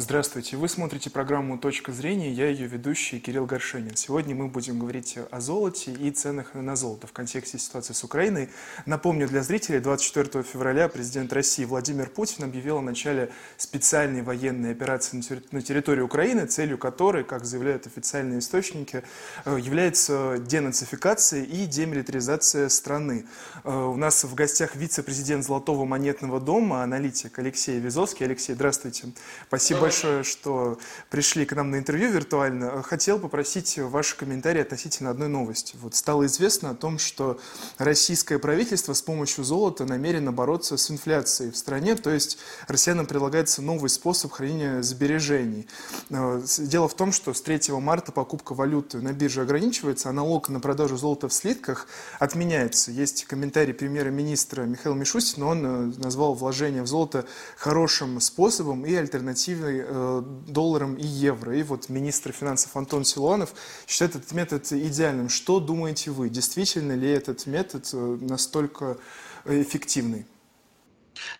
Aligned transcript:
Здравствуйте, 0.00 0.56
вы 0.56 0.68
смотрите 0.68 1.10
программу 1.10 1.58
«Точка 1.58 1.90
зрения», 1.90 2.30
я 2.30 2.46
ее 2.46 2.68
ведущий 2.68 3.18
Кирилл 3.18 3.46
Горшенин. 3.46 3.96
Сегодня 3.96 4.32
мы 4.32 4.46
будем 4.46 4.78
говорить 4.78 5.18
о 5.32 5.40
золоте 5.40 5.90
и 5.90 6.12
ценах 6.12 6.54
на 6.54 6.76
золото 6.76 7.08
в 7.08 7.12
контексте 7.12 7.58
ситуации 7.58 7.94
с 7.94 8.04
Украиной. 8.04 8.48
Напомню 8.86 9.26
для 9.26 9.42
зрителей, 9.42 9.80
24 9.80 10.44
февраля 10.44 10.88
президент 10.88 11.32
России 11.32 11.64
Владимир 11.64 12.08
Путин 12.10 12.44
объявил 12.44 12.78
о 12.78 12.80
начале 12.80 13.32
специальной 13.56 14.22
военной 14.22 14.70
операции 14.70 15.20
на 15.50 15.62
территории 15.62 16.02
Украины, 16.02 16.46
целью 16.46 16.78
которой, 16.78 17.24
как 17.24 17.44
заявляют 17.44 17.88
официальные 17.88 18.38
источники, 18.38 19.02
э, 19.46 19.58
является 19.60 20.38
денацификация 20.38 21.42
и 21.42 21.66
демилитаризация 21.66 22.68
страны. 22.68 23.26
Э, 23.64 23.76
у 23.76 23.96
нас 23.96 24.22
в 24.22 24.32
гостях 24.36 24.76
вице-президент 24.76 25.44
Золотого 25.44 25.84
монетного 25.84 26.40
дома, 26.40 26.84
аналитик 26.84 27.36
Алексей 27.40 27.80
Визовский. 27.80 28.26
Алексей, 28.26 28.54
здравствуйте. 28.54 29.08
Спасибо 29.48 29.87
большое, 29.88 30.22
что 30.22 30.78
пришли 31.08 31.46
к 31.46 31.54
нам 31.56 31.70
на 31.70 31.76
интервью 31.76 32.10
виртуально. 32.10 32.82
Хотел 32.82 33.18
попросить 33.18 33.78
ваши 33.78 34.16
комментарии 34.16 34.60
относительно 34.60 35.08
одной 35.08 35.28
новости. 35.28 35.76
Вот 35.80 35.94
стало 35.94 36.26
известно 36.26 36.70
о 36.70 36.74
том, 36.74 36.98
что 36.98 37.40
российское 37.78 38.38
правительство 38.38 38.92
с 38.92 39.00
помощью 39.00 39.44
золота 39.44 39.86
намерено 39.86 40.30
бороться 40.30 40.76
с 40.76 40.90
инфляцией 40.90 41.52
в 41.52 41.56
стране, 41.56 41.94
то 41.94 42.10
есть 42.10 42.36
россиянам 42.66 43.06
предлагается 43.06 43.62
новый 43.62 43.88
способ 43.88 44.30
хранения 44.30 44.82
сбережений. 44.82 45.66
Э, 46.10 46.42
дело 46.58 46.86
в 46.86 46.94
том, 46.94 47.10
что 47.10 47.32
с 47.32 47.40
3 47.40 47.72
марта 47.80 48.12
покупка 48.12 48.52
валюты 48.52 49.00
на 49.00 49.14
бирже 49.14 49.40
ограничивается, 49.40 50.10
а 50.10 50.12
налог 50.12 50.50
на 50.50 50.60
продажу 50.60 50.98
золота 50.98 51.28
в 51.28 51.32
слитках 51.32 51.86
отменяется. 52.18 52.90
Есть 52.90 53.24
комментарий 53.24 53.72
премьера-министра 53.72 54.64
Михаила 54.64 54.94
Мишустина, 54.94 55.46
он 55.46 55.64
э, 55.64 55.92
назвал 55.96 56.34
вложение 56.34 56.82
в 56.82 56.86
золото 56.86 57.24
хорошим 57.56 58.20
способом 58.20 58.84
и 58.84 58.94
альтернативой 58.94 59.77
Э, 59.86 60.22
долларом 60.46 60.94
и 60.94 61.06
евро. 61.06 61.56
И 61.56 61.62
вот 61.62 61.88
министр 61.88 62.32
финансов 62.32 62.76
Антон 62.76 63.04
Силуанов 63.04 63.54
считает 63.86 64.16
этот 64.16 64.32
метод 64.32 64.70
идеальным. 64.72 65.28
Что 65.28 65.60
думаете 65.60 66.10
вы? 66.10 66.28
Действительно 66.28 66.92
ли 66.92 67.08
этот 67.08 67.46
метод 67.46 67.88
э, 67.92 68.18
настолько 68.20 68.98
эффективный? 69.44 70.26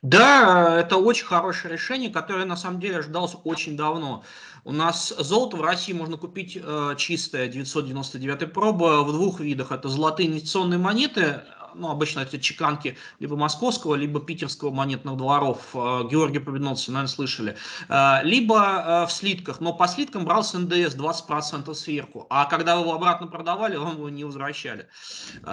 Да, 0.03 0.81
это 0.81 0.97
очень 0.97 1.27
хорошее 1.27 1.75
решение, 1.75 2.11
которое 2.11 2.45
на 2.45 2.57
самом 2.57 2.81
деле 2.81 3.03
ждалось 3.03 3.37
очень 3.45 3.77
давно. 3.77 4.25
У 4.65 4.73
нас 4.73 5.15
золото 5.17 5.57
в 5.57 5.63
России 5.63 5.93
можно 5.93 6.17
купить 6.17 6.59
э, 6.61 6.95
чистое 6.99 7.49
999 7.49 8.53
проба 8.53 9.03
в 9.03 9.13
двух 9.13 9.41
видах. 9.41 9.73
Это 9.73 9.89
золотые 9.89 10.29
инвестиционные 10.29 10.79
монеты, 10.79 11.43
ну, 11.75 11.91
обычно 11.91 12.21
это 12.21 12.39
чеканки 12.39 12.97
либо 13.19 13.37
московского, 13.37 13.95
либо 13.95 14.21
питерского 14.21 14.71
монетных 14.71 15.17
дворов, 15.17 15.71
э, 15.75 16.09
Георгия 16.11 16.41
Победоносца, 16.41 16.93
наверное, 16.93 17.09
слышали, 17.09 17.57
э, 17.89 18.19
либо 18.23 18.57
э, 18.57 19.07
в 19.07 19.13
слитках, 19.13 19.61
но 19.61 19.73
по 19.73 19.89
слиткам 19.89 20.25
брался 20.25 20.59
НДС 20.59 20.97
20% 20.97 21.73
сверху, 21.75 22.27
а 22.31 22.47
когда 22.47 22.77
вы 22.77 22.83
его 22.83 22.95
обратно 22.95 23.27
продавали, 23.27 23.77
вам 23.77 23.97
его 23.97 24.09
не 24.09 24.25
возвращали. 24.25 24.89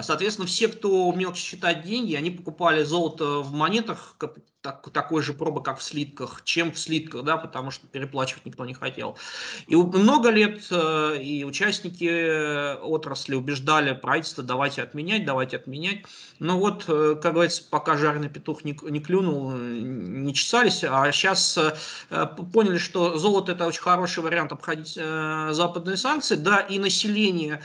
Соответственно, 0.00 0.46
все, 0.46 0.68
кто 0.68 1.06
умел 1.06 1.34
считать 1.34 1.84
деньги, 1.84 2.14
они 2.14 2.30
покупали 2.30 2.82
золото 2.82 3.40
в 3.40 3.52
монетах, 3.52 4.16
так, 4.66 4.90
такой 4.90 5.22
же 5.22 5.32
пробы, 5.32 5.62
как 5.62 5.78
в 5.78 5.82
слитках, 5.82 6.42
чем 6.42 6.72
в 6.72 6.78
слитках, 6.78 7.22
да, 7.22 7.36
потому 7.36 7.70
что 7.70 7.86
переплачивать 7.86 8.46
никто 8.46 8.64
не 8.64 8.74
хотел. 8.74 9.16
И 9.68 9.76
много 9.76 10.30
лет 10.30 10.66
э, 10.72 11.18
и 11.22 11.44
участники 11.44 12.74
отрасли 12.80 13.36
убеждали 13.36 13.94
правительство, 13.94 14.42
давайте 14.42 14.82
отменять, 14.82 15.24
давайте 15.24 15.56
отменять. 15.56 16.02
Но 16.40 16.58
вот, 16.58 16.84
э, 16.88 17.14
как 17.22 17.34
говорится, 17.34 17.62
пока 17.70 17.96
жареный 17.96 18.28
петух 18.28 18.64
не, 18.64 18.76
не 18.90 18.98
клюнул, 18.98 19.52
не 19.52 20.34
чесались, 20.34 20.82
а 20.82 21.12
сейчас 21.12 21.56
э, 21.58 22.26
поняли, 22.52 22.78
что 22.78 23.16
золото 23.18 23.52
это 23.52 23.66
очень 23.66 23.82
хороший 23.82 24.24
вариант 24.24 24.50
обходить 24.50 24.94
западные 24.94 25.96
санкции, 25.96 26.34
да, 26.34 26.58
и 26.60 26.78
население 26.78 27.62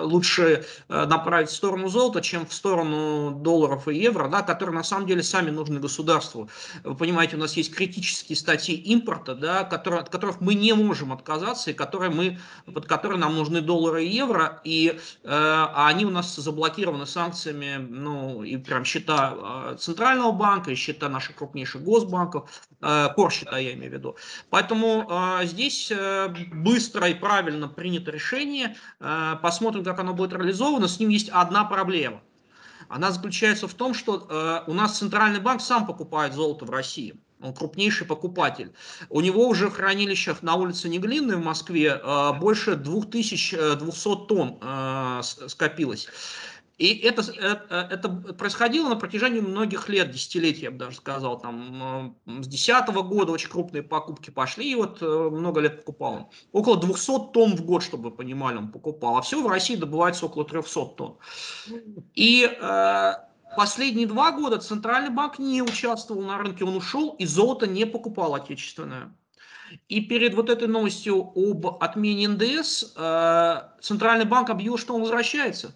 лучше 0.00 0.64
направить 0.88 1.50
в 1.50 1.54
сторону 1.54 1.88
золота, 1.88 2.20
чем 2.20 2.46
в 2.46 2.52
сторону 2.52 3.30
долларов 3.30 3.86
и 3.88 3.96
евро, 3.96 4.28
да, 4.28 4.42
которые 4.48 4.74
на 4.74 4.82
самом 4.82 5.06
деле 5.06 5.22
сами 5.22 5.50
нужны 5.50 5.78
государству. 5.78 6.48
Вы 6.82 6.94
понимаете, 6.94 7.36
у 7.36 7.38
нас 7.38 7.54
есть 7.58 7.74
критические 7.74 8.34
статьи 8.34 8.74
импорта, 8.74 9.34
да, 9.34 9.62
которые, 9.64 10.00
от 10.00 10.08
которых 10.08 10.40
мы 10.40 10.54
не 10.54 10.72
можем 10.72 11.12
отказаться, 11.12 11.70
и 11.70 11.74
которые 11.74 12.10
мы, 12.10 12.38
под 12.64 12.86
которые 12.86 13.18
нам 13.18 13.36
нужны 13.36 13.60
доллары 13.60 14.06
и 14.06 14.08
евро, 14.08 14.62
и 14.64 14.98
э, 15.22 15.28
а 15.28 15.86
они 15.86 16.06
у 16.06 16.10
нас 16.10 16.34
заблокированы 16.34 17.04
санкциями, 17.04 17.76
ну, 17.76 18.42
и 18.42 18.56
прям 18.56 18.86
счета 18.86 19.34
э, 19.36 19.76
Центрального 19.78 20.32
банка, 20.32 20.70
и 20.70 20.74
счета 20.74 21.10
наших 21.10 21.36
крупнейших 21.36 21.82
госбанков, 21.82 22.48
э, 22.80 23.08
корсчета 23.14 23.58
я 23.58 23.74
имею 23.74 23.90
в 23.90 23.94
виду. 23.94 24.16
Поэтому 24.48 25.06
э, 25.10 25.44
здесь 25.44 25.90
э, 25.90 26.34
быстро 26.54 27.06
и 27.06 27.12
правильно 27.12 27.68
принято 27.68 28.10
решение, 28.10 28.76
э, 29.00 29.36
посмотрим, 29.42 29.84
как 29.84 29.98
оно 29.98 30.14
будет 30.14 30.32
реализовано. 30.32 30.88
С 30.88 30.98
ним 30.98 31.10
есть 31.10 31.28
одна 31.28 31.64
проблема 31.64 32.22
она 32.88 33.10
заключается 33.12 33.68
в 33.68 33.74
том, 33.74 33.94
что 33.94 34.26
э, 34.28 34.70
у 34.70 34.74
нас 34.74 34.98
Центральный 34.98 35.40
банк 35.40 35.60
сам 35.60 35.86
покупает 35.86 36.32
золото 36.34 36.64
в 36.64 36.70
России. 36.70 37.14
Он 37.40 37.54
крупнейший 37.54 38.06
покупатель. 38.06 38.72
У 39.08 39.20
него 39.20 39.46
уже 39.46 39.68
в 39.68 39.74
хранилищах 39.74 40.42
на 40.42 40.56
улице 40.56 40.88
Неглинной 40.88 41.36
в 41.36 41.44
Москве 41.44 42.00
э, 42.02 42.32
больше 42.40 42.74
2200 42.74 44.26
тонн 44.26 44.58
э, 44.60 45.20
скопилось. 45.22 46.08
И 46.78 46.94
это, 46.98 47.22
это, 47.32 47.88
это 47.90 48.08
происходило 48.08 48.88
на 48.88 48.94
протяжении 48.94 49.40
многих 49.40 49.88
лет, 49.88 50.12
десятилетий, 50.12 50.62
я 50.62 50.70
бы 50.70 50.78
даже 50.78 50.96
сказал. 50.96 51.40
Там, 51.40 52.14
с 52.24 52.46
2010 52.46 52.88
года 52.88 53.32
очень 53.32 53.50
крупные 53.50 53.82
покупки 53.82 54.30
пошли, 54.30 54.70
и 54.70 54.76
вот 54.76 55.02
много 55.02 55.60
лет 55.60 55.78
покупал 55.78 56.12
он. 56.12 56.26
Около 56.52 56.80
200 56.80 57.32
тонн 57.32 57.56
в 57.56 57.64
год, 57.64 57.82
чтобы 57.82 58.10
вы 58.10 58.16
понимали, 58.16 58.58
он 58.58 58.70
покупал. 58.70 59.16
А 59.16 59.22
всего 59.22 59.42
в 59.42 59.48
России 59.48 59.74
добывается 59.74 60.26
около 60.26 60.44
300 60.44 60.86
тонн. 60.96 61.16
И 62.14 62.48
э, 62.48 63.12
последние 63.56 64.06
два 64.06 64.30
года 64.30 64.58
Центральный 64.58 65.10
банк 65.10 65.40
не 65.40 65.62
участвовал 65.62 66.22
на 66.22 66.38
рынке, 66.38 66.64
он 66.64 66.76
ушел, 66.76 67.16
и 67.18 67.26
золото 67.26 67.66
не 67.66 67.86
покупал 67.86 68.36
отечественное. 68.36 69.12
И 69.88 70.00
перед 70.00 70.34
вот 70.34 70.48
этой 70.48 70.68
новостью 70.68 71.32
об 71.34 71.66
отмене 71.82 72.28
НДС 72.28 72.92
э, 72.94 73.62
Центральный 73.80 74.26
банк 74.26 74.48
объявил, 74.48 74.78
что 74.78 74.94
он 74.94 75.00
возвращается 75.00 75.74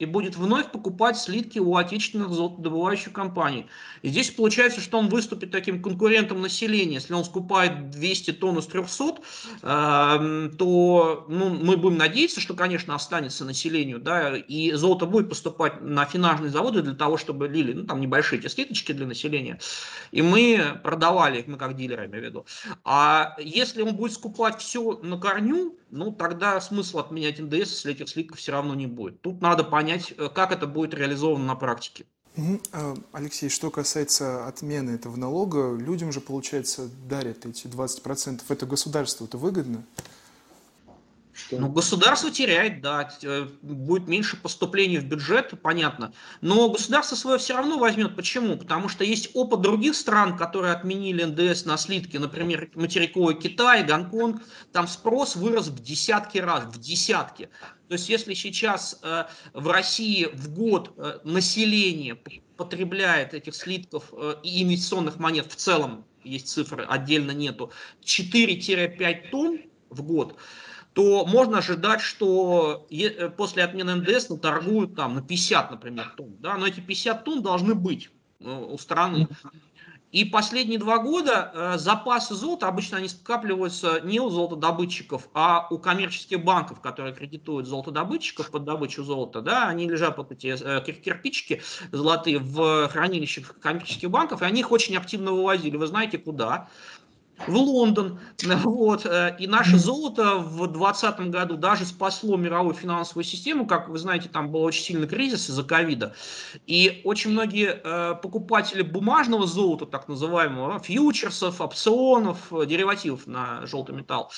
и 0.00 0.06
будет 0.06 0.34
вновь 0.34 0.72
покупать 0.72 1.18
слитки 1.18 1.58
у 1.58 1.76
отечественных 1.76 2.30
золотодобывающих 2.30 3.12
компаний. 3.12 3.66
И 4.00 4.08
здесь 4.08 4.30
получается, 4.30 4.80
что 4.80 4.98
он 4.98 5.08
выступит 5.08 5.50
таким 5.50 5.82
конкурентом 5.82 6.40
населения. 6.40 6.94
Если 6.94 7.12
он 7.12 7.22
скупает 7.24 7.90
200 7.90 8.32
тонн 8.32 8.58
из 8.58 8.66
300, 8.66 9.16
э, 9.62 10.50
то 10.56 11.26
ну, 11.28 11.50
мы 11.50 11.76
будем 11.76 11.98
надеяться, 11.98 12.40
что, 12.40 12.54
конечно, 12.54 12.94
останется 12.94 13.44
населению, 13.44 14.00
да, 14.00 14.36
и 14.36 14.72
золото 14.72 15.04
будет 15.04 15.28
поступать 15.28 15.82
на 15.82 16.06
финажные 16.06 16.50
заводы 16.50 16.80
для 16.80 16.94
того, 16.94 17.18
чтобы 17.18 17.46
лили, 17.46 17.74
ну, 17.74 17.84
там 17.84 18.00
небольшие 18.00 18.40
эти 18.40 18.48
слиточки 18.48 18.92
для 18.92 19.06
населения, 19.06 19.60
и 20.12 20.22
мы 20.22 20.80
продавали 20.82 21.40
их, 21.40 21.46
мы 21.46 21.58
как 21.58 21.76
дилеры, 21.76 22.06
имею 22.06 22.24
в 22.24 22.26
виду. 22.26 22.46
А 22.84 23.36
если 23.38 23.82
он 23.82 23.94
будет 23.96 24.14
скупать 24.14 24.58
все 24.62 24.98
на 25.02 25.18
корню, 25.18 25.76
ну, 25.90 26.12
тогда 26.12 26.60
смысла 26.60 27.00
отменять 27.00 27.38
НДС, 27.38 27.72
если 27.72 27.92
этих 27.92 28.08
слитков 28.08 28.38
все 28.38 28.52
равно 28.52 28.74
не 28.74 28.86
будет. 28.86 29.20
Тут 29.20 29.40
надо 29.40 29.64
понять, 29.64 29.89
понять, 29.90 30.14
э, 30.16 30.28
как 30.32 30.52
это 30.52 30.66
будет 30.66 30.94
реализовано 30.94 31.44
на 31.44 31.54
практике. 31.54 32.04
А, 32.72 32.94
Алексей, 33.12 33.48
что 33.48 33.70
касается 33.70 34.46
отмены 34.46 34.92
этого 34.92 35.16
налога, 35.16 35.76
людям 35.76 36.12
же, 36.12 36.20
получается, 36.20 36.88
дарят 37.08 37.44
эти 37.44 37.66
20%. 37.66 38.42
Это 38.48 38.66
государству 38.66 39.26
это 39.26 39.36
выгодно? 39.36 39.84
Что? 41.32 41.58
Ну, 41.58 41.68
государство 41.68 42.30
теряет, 42.30 42.80
да, 42.80 43.08
э, 43.22 43.46
будет 43.62 44.08
меньше 44.08 44.36
поступлений 44.36 44.98
в 44.98 45.04
бюджет, 45.04 45.54
понятно. 45.62 46.12
Но 46.40 46.68
государство 46.68 47.16
свое 47.16 47.38
все 47.38 47.56
равно 47.56 47.78
возьмет. 47.78 48.16
Почему? 48.16 48.56
Потому 48.56 48.88
что 48.88 49.04
есть 49.04 49.30
опыт 49.34 49.60
других 49.60 49.94
стран, 49.94 50.36
которые 50.36 50.72
отменили 50.72 51.22
НДС 51.24 51.64
на 51.64 51.76
слитки, 51.76 52.16
например, 52.16 52.70
материковый 52.74 53.36
Китай, 53.36 53.84
Гонконг. 53.84 54.42
Там 54.72 54.88
спрос 54.88 55.36
вырос 55.36 55.68
в 55.68 55.82
десятки 55.82 56.38
раз, 56.38 56.64
в 56.64 56.78
десятки. 56.80 57.48
То 57.88 57.94
есть, 57.94 58.08
если 58.08 58.34
сейчас 58.34 59.00
э, 59.02 59.24
в 59.52 59.66
России 59.68 60.28
в 60.32 60.54
год 60.54 60.94
э, 60.96 61.18
население 61.24 62.16
потребляет 62.56 63.34
этих 63.34 63.54
слитков 63.54 64.12
э, 64.12 64.36
инвестиционных 64.44 65.18
монет 65.18 65.50
в 65.50 65.56
целом, 65.56 66.04
есть 66.22 66.48
цифры, 66.48 66.84
отдельно 66.84 67.32
нету, 67.32 67.72
4-5 68.04 69.30
тонн 69.30 69.60
в 69.88 70.02
год, 70.02 70.36
то 70.92 71.24
можно 71.24 71.58
ожидать, 71.58 72.00
что 72.00 72.86
э, 72.90 73.28
после 73.30 73.64
отмены 73.64 73.94
НДС 73.96 74.28
наторгуют 74.28 74.96
там 74.96 75.14
на 75.14 75.22
50, 75.22 75.70
например, 75.70 76.12
тонн. 76.16 76.36
Да? 76.40 76.56
Но 76.56 76.66
эти 76.66 76.80
50 76.80 77.24
тонн 77.24 77.42
должны 77.42 77.74
быть 77.74 78.10
э, 78.40 78.50
у 78.50 78.76
страны. 78.78 79.28
И 80.10 80.24
последние 80.24 80.80
два 80.80 80.98
года 80.98 81.52
э, 81.54 81.78
запасы 81.78 82.34
золота, 82.34 82.66
обычно 82.66 82.98
они 82.98 83.06
скапливаются 83.06 84.00
не 84.00 84.18
у 84.18 84.28
золотодобытчиков, 84.28 85.28
а 85.34 85.68
у 85.70 85.78
коммерческих 85.78 86.42
банков, 86.42 86.80
которые 86.80 87.14
кредитуют 87.14 87.68
золотодобытчиков 87.68 88.50
под 88.50 88.64
добычу 88.64 89.04
золота. 89.04 89.40
Да, 89.40 89.68
они 89.68 89.88
лежат 89.88 90.18
вот 90.18 90.32
эти 90.32 90.48
э, 90.48 90.82
кирпичики 90.82 91.62
золотые 91.92 92.40
в 92.40 92.88
хранилищах 92.88 93.60
коммерческих 93.60 94.10
банков, 94.10 94.42
и 94.42 94.44
они 94.44 94.60
их 94.60 94.72
очень 94.72 94.96
активно 94.96 95.30
вывозили. 95.30 95.76
Вы 95.76 95.86
знаете 95.86 96.18
куда? 96.18 96.68
В 97.46 97.54
Лондон. 97.54 98.18
Вот. 98.60 99.06
Э, 99.06 99.36
и 99.38 99.46
наше 99.46 99.78
золото 99.78 100.36
в 100.36 100.66
2020 100.66 101.20
году 101.30 101.56
даже 101.56 101.84
спасло 101.84 102.36
мировую 102.36 102.74
финансовую 102.74 103.24
систему. 103.24 103.66
Как 103.66 103.88
вы 103.88 103.98
знаете, 103.98 104.28
там 104.28 104.50
был 104.50 104.62
очень 104.62 104.82
сильный 104.82 105.06
кризис 105.06 105.48
из-за 105.48 105.62
ковида. 105.62 106.14
И 106.66 107.00
очень 107.04 107.30
многие 107.30 107.80
э, 107.82 108.14
покупатели 108.20 108.82
бумажного 108.82 109.46
золота, 109.46 109.86
так 109.86 110.08
называемого, 110.08 110.78
фьючерсов, 110.80 111.60
опционов, 111.60 112.38
деривативов 112.66 113.26
на 113.26 113.66
желтый 113.66 113.94
металл, 113.94 114.30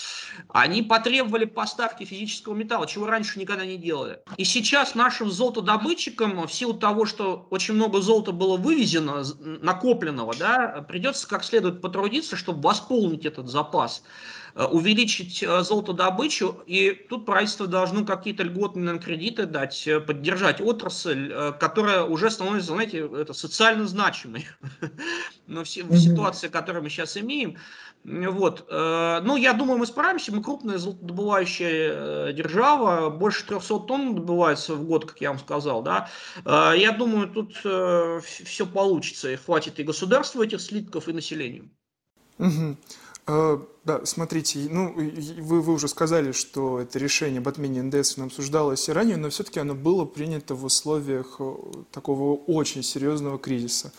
они 0.49 0.83
потребовали 0.83 1.45
поставки 1.45 2.05
физического 2.05 2.55
металла, 2.55 2.87
чего 2.87 3.07
раньше 3.07 3.39
никогда 3.39 3.65
не 3.65 3.79
делали. 3.79 4.21
И 4.37 4.45
сейчас 4.45 4.95
нашим 4.95 5.31
золотодобытчикам, 5.31 6.47
в 6.47 6.53
силу 6.53 6.75
того, 6.75 7.07
что 7.07 7.47
очень 7.51 7.75
много 7.75 8.01
золота 8.01 8.33
было 8.33 8.57
вывезено, 8.57 9.25
накопленного, 9.41 10.35
да, 10.39 10.85
придется 10.89 11.29
как 11.29 11.45
следует 11.45 11.81
потрудиться, 11.81 12.37
чтобы 12.37 12.61
воспользоваться 12.63 12.92
восполнить 12.93 13.27
этот 13.27 13.49
запас, 13.49 14.03
э, 14.55 14.65
увеличить 14.65 15.43
э, 15.43 15.63
золотодобычу, 15.63 16.63
и 16.67 16.93
тут 17.09 17.25
правительство 17.27 17.67
должно 17.67 18.05
какие-то 18.05 18.43
льготные 18.43 18.99
кредиты 18.99 19.47
дать, 19.47 19.87
э, 19.87 20.01
поддержать 20.01 20.61
отрасль, 20.61 21.33
которая 21.59 22.05
уже 22.05 22.31
становится, 22.31 22.73
знаете, 22.73 23.09
это 23.17 23.33
социально 23.33 23.87
значимой. 23.87 24.47
Но 25.47 25.65
в 25.65 25.69
ситуации, 25.69 26.49
которую 26.49 26.83
мы 26.83 26.91
сейчас 26.91 27.17
имеем, 27.17 27.57
вот. 28.05 28.67
Ну, 28.69 29.37
я 29.37 29.53
думаю, 29.53 29.79
мы 29.79 29.87
справимся. 29.87 30.33
Мы 30.33 30.43
крупная 30.43 30.79
золотодобывающая 30.79 32.33
держава. 32.33 33.11
Больше 33.11 33.47
300 33.47 33.79
тонн 33.81 34.15
добывается 34.17 34.75
в 34.75 34.85
год, 34.85 35.05
как 35.05 35.21
я 35.21 35.31
вам 35.31 35.39
сказал. 35.39 35.83
Да? 35.83 36.09
Я 36.45 36.91
думаю, 36.99 37.29
тут 37.29 37.55
все 38.25 38.67
получится. 38.67 39.31
И 39.31 39.37
хватит 39.37 39.79
и 39.79 39.85
государству 39.85 40.43
этих 40.43 40.61
слитков, 40.61 41.09
и 41.09 41.13
населению. 41.13 41.71
Угу. 42.39 42.77
Да, 43.85 44.07
смотрите, 44.07 44.61
ну, 44.71 44.95
вы, 44.95 45.61
вы 45.61 45.73
уже 45.73 45.89
сказали, 45.89 46.31
что 46.31 46.79
это 46.79 47.01
решение 47.01 47.39
об 47.39 47.49
отмене 47.49 47.83
НДС 47.83 48.17
обсуждалось 48.17 48.89
и 48.89 48.93
ранее, 48.93 49.17
но 49.17 49.29
все-таки 49.29 49.59
оно 49.59 49.75
было 49.75 50.05
принято 50.05 50.55
в 50.55 50.65
условиях 50.65 51.37
э, 51.41 51.55
такого 51.91 52.37
очень 52.37 52.85
серьезного 52.85 53.41
кризиса. 53.41 53.93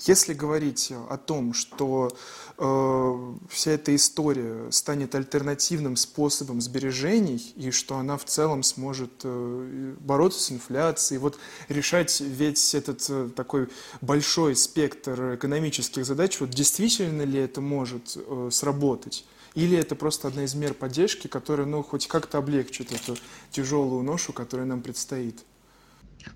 Если 0.00 0.34
говорить 0.34 0.92
о 1.08 1.16
том, 1.16 1.54
что 1.54 2.12
э, 2.58 3.34
вся 3.48 3.70
эта 3.70 3.96
история 3.96 4.70
станет 4.70 5.14
альтернативным 5.14 5.96
способом 5.96 6.60
сбережений, 6.60 7.54
и 7.56 7.70
что 7.70 7.96
она 7.96 8.18
в 8.18 8.26
целом 8.26 8.62
сможет 8.62 9.22
э, 9.24 9.94
бороться 10.00 10.38
с 10.38 10.52
инфляцией, 10.52 11.18
вот 11.18 11.38
решать 11.70 12.20
весь 12.20 12.74
этот 12.74 13.06
э, 13.08 13.30
такой 13.34 13.70
большой 14.02 14.54
спектр 14.54 15.36
экономических 15.36 16.04
задач, 16.04 16.38
вот 16.40 16.50
действительно 16.50 17.22
ли 17.22 17.38
это 17.38 17.62
может 17.62 18.16
э, 18.16 18.50
сработать? 18.52 19.24
Или 19.54 19.76
это 19.76 19.96
просто 19.96 20.28
одна 20.28 20.44
из 20.44 20.54
мер 20.54 20.74
поддержки, 20.74 21.26
которая, 21.26 21.66
ну, 21.66 21.82
хоть 21.82 22.06
как-то 22.06 22.38
облегчит 22.38 22.92
эту 22.92 23.16
тяжелую 23.50 24.02
ношу, 24.02 24.32
которая 24.32 24.66
нам 24.66 24.80
предстоит? 24.80 25.44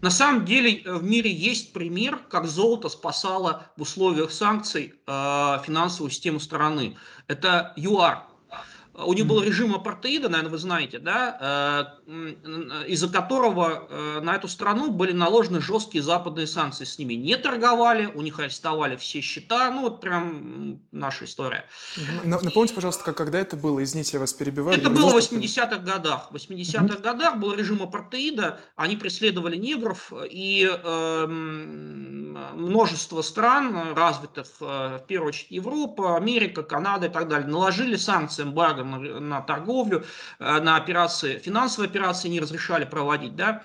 На 0.01 0.11
самом 0.11 0.45
деле 0.45 0.83
э, 0.83 0.95
в 0.95 1.05
мире 1.05 1.31
есть 1.33 1.73
пример, 1.73 2.19
как 2.29 2.47
золото 2.47 2.89
спасало 2.89 3.67
в 3.77 3.83
условиях 3.83 4.33
санкций 4.33 4.95
э, 5.07 5.59
финансовую 5.65 6.11
систему 6.11 6.41
страны. 6.41 6.97
Это 7.29 7.73
ЮАР, 7.77 8.25
у 8.97 9.13
них 9.13 9.27
был 9.27 9.43
режим 9.43 9.75
апартеида, 9.75 10.29
наверное, 10.29 10.53
вы 10.53 10.59
знаете, 10.59 10.99
да, 10.99 11.99
э, 12.07 12.85
из-за 12.87 13.09
которого 13.09 13.89
э, 13.89 14.21
на 14.21 14.37
эту 14.37 14.47
страну 14.47 14.91
были 14.91 15.13
наложены 15.13 15.61
жесткие 15.61 16.03
западные 16.03 16.47
санкции. 16.47 16.85
С 16.85 16.99
ними 16.99 17.15
не 17.15 17.37
торговали, 17.37 18.07
у 18.07 18.23
них 18.23 18.39
арестовали 18.39 18.97
все 18.97 19.21
счета, 19.21 19.71
ну 19.71 19.83
вот 19.83 20.01
прям 20.01 20.81
наша 20.93 21.25
история. 21.25 21.65
Напомните, 22.25 22.75
пожалуйста, 22.75 23.13
когда 23.13 23.39
это 23.39 23.57
было? 23.57 23.83
Извините, 23.83 24.11
я 24.15 24.21
вас 24.21 24.33
перебиваю. 24.33 24.79
Это 24.79 24.91
было 24.91 25.11
в 25.11 25.17
80-х 25.17 25.79
годах. 25.79 26.31
В 26.31 26.37
80-х 26.37 26.99
годах 26.99 27.39
был 27.39 27.55
режим 27.55 27.83
апартеида, 27.83 28.61
они 28.77 28.97
преследовали 28.97 29.57
негров, 29.57 30.13
и 30.31 30.71
э, 30.71 31.27
множество 32.55 33.23
стран 33.23 33.95
развитых, 33.95 34.47
э, 34.61 34.99
в 34.99 35.07
первую 35.07 35.29
очередь 35.29 35.51
Европа, 35.51 36.17
Америка, 36.17 36.63
Канада 36.63 37.07
и 37.07 37.11
так 37.11 37.29
далее, 37.29 37.49
наложили 37.49 37.97
санкции 37.97 38.43
эмбарго 38.43 38.85
на, 38.85 38.99
на 38.99 39.41
торговлю, 39.41 40.05
э, 40.39 40.61
на 40.61 40.77
операции, 40.77 41.39
финансовые 41.39 41.89
операции 41.89 42.29
не 42.29 42.41
разрешали 42.41 42.85
проводить, 42.85 43.37
да. 43.37 43.63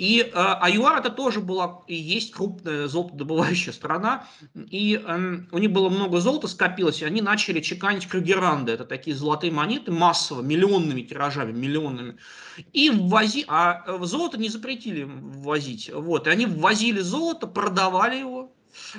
И 0.00 0.22
э, 0.22 0.30
а 0.32 0.70
ЮАР 0.70 1.00
это 1.00 1.10
тоже 1.10 1.40
была 1.40 1.82
и 1.86 1.94
есть 1.94 2.32
крупная 2.32 2.88
золотодобывающая 2.88 3.74
страна, 3.74 4.26
и 4.54 4.96
э, 4.96 5.38
у 5.52 5.58
них 5.58 5.72
было 5.72 5.90
много 5.90 6.20
золота 6.20 6.48
скопилось, 6.48 7.02
и 7.02 7.04
они 7.04 7.20
начали 7.20 7.60
чеканить 7.60 8.08
крюгеранды, 8.08 8.72
это 8.72 8.86
такие 8.86 9.14
золотые 9.14 9.52
монеты 9.52 9.92
массово, 9.92 10.40
миллионными 10.40 11.02
тиражами, 11.02 11.52
миллионными, 11.52 12.16
и 12.72 12.88
ввози, 12.88 13.44
а 13.46 13.84
э, 13.86 13.98
золото 14.04 14.38
не 14.38 14.48
запретили 14.48 15.02
ввозить, 15.04 15.90
вот, 15.92 16.26
и 16.26 16.30
они 16.30 16.46
ввозили 16.46 17.00
золото, 17.00 17.46
продавали 17.46 18.16
его, 18.16 18.54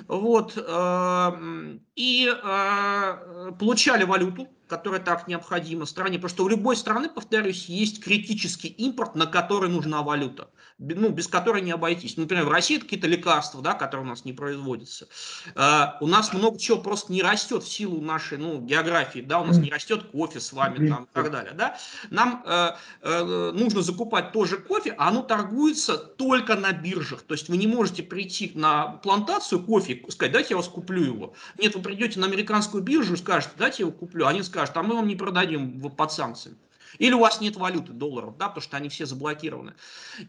вот, 0.07 0.54
э, 0.56 1.77
и 1.95 2.31
э, 2.31 3.51
получали 3.57 4.04
валюту, 4.04 4.50
которая 4.68 5.01
так 5.01 5.27
необходима 5.27 5.86
стране, 5.86 6.18
потому 6.18 6.30
что 6.30 6.44
у 6.45 6.47
любой 6.47 6.75
страны, 6.75 7.09
повторюсь, 7.09 7.65
есть 7.65 8.04
критический 8.04 8.69
импорт, 8.69 9.15
на 9.15 9.25
который 9.25 9.69
нужна 9.69 10.01
валюта, 10.01 10.50
ну, 10.81 11.10
без 11.10 11.28
которой 11.28 11.62
не 11.62 11.72
обойтись. 11.72 12.18
Например, 12.18 12.45
в 12.45 12.50
России 12.50 12.78
это 12.78 12.86
какие-то 12.86 13.07
лекарства, 13.07 13.62
да, 13.62 13.74
которые 13.74 14.06
у 14.06 14.10
нас 14.10 14.25
не 14.25 14.33
производятся. 14.33 15.07
Uh, 15.54 15.92
у 16.01 16.07
нас 16.07 16.33
много 16.33 16.57
чего 16.57 16.80
просто 16.80 17.13
не 17.13 17.22
растет 17.22 17.63
в 17.63 17.72
силу 17.72 18.01
нашей 18.01 18.38
ну, 18.38 18.60
географии, 18.60 19.19
да, 19.19 19.39
у 19.39 19.45
нас 19.45 19.57
не 19.57 19.69
растет 19.69 20.04
кофе 20.12 20.39
с 20.39 20.51
вами 20.54 20.89
там, 20.89 21.04
и 21.04 21.07
так 21.13 21.31
далее. 21.31 21.54
Да? 21.54 21.78
Нам 22.10 22.44
uh, 22.45 22.75
uh, 23.04 23.51
нужно 23.51 23.81
закупать 23.81 24.31
тоже 24.31 24.57
кофе, 24.57 24.95
а 24.98 25.10
оно 25.10 25.22
торгуется 25.22 25.98
только 25.98 26.56
на 26.56 26.72
биржах. 26.72 27.22
То 27.22 27.36
есть 27.36 27.48
вы 27.50 27.57
не 27.57 27.68
можете 27.68 28.01
прийти 28.01 28.51
на 28.56 28.88
плантацию 29.04 29.63
кофе 29.63 29.94
и 29.94 30.12
сказать, 30.12 30.33
дайте 30.33 30.50
я 30.51 30.57
вас 30.57 30.68
куплю 30.68 31.04
его. 31.04 31.33
Нет, 31.60 31.75
вы 31.75 31.81
придете 31.81 32.19
на 32.19 32.25
американскую 32.25 32.83
биржу 32.83 33.13
и 33.13 33.18
скажете, 33.18 33.54
дайте 33.57 33.83
я 33.83 33.88
его 33.88 33.98
куплю. 33.98 34.25
Они 34.25 34.42
скажут, 34.42 34.75
а 34.78 34.83
мы 34.83 34.95
вам 34.95 35.07
не 35.07 35.16
продадим 35.16 35.80
под 35.92 36.12
санкциями. 36.12 36.57
Или 36.98 37.14
у 37.14 37.20
вас 37.20 37.42
нет 37.42 37.56
валюты 37.56 37.94
долларов, 37.94 38.38
да, 38.38 38.48
потому 38.48 38.62
что 38.62 38.78
они 38.78 38.90
все 38.90 39.06
заблокированы. 39.06 39.74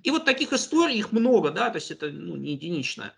И 0.03 0.11
вот 0.11 0.25
таких 0.25 0.53
историй, 0.53 0.99
их 0.99 1.13
много, 1.13 1.51
да, 1.51 1.71
то 1.71 1.77
есть 1.77 1.91
это 1.91 2.11
ну, 2.11 2.37
не 2.37 2.53
единичное. 2.53 3.15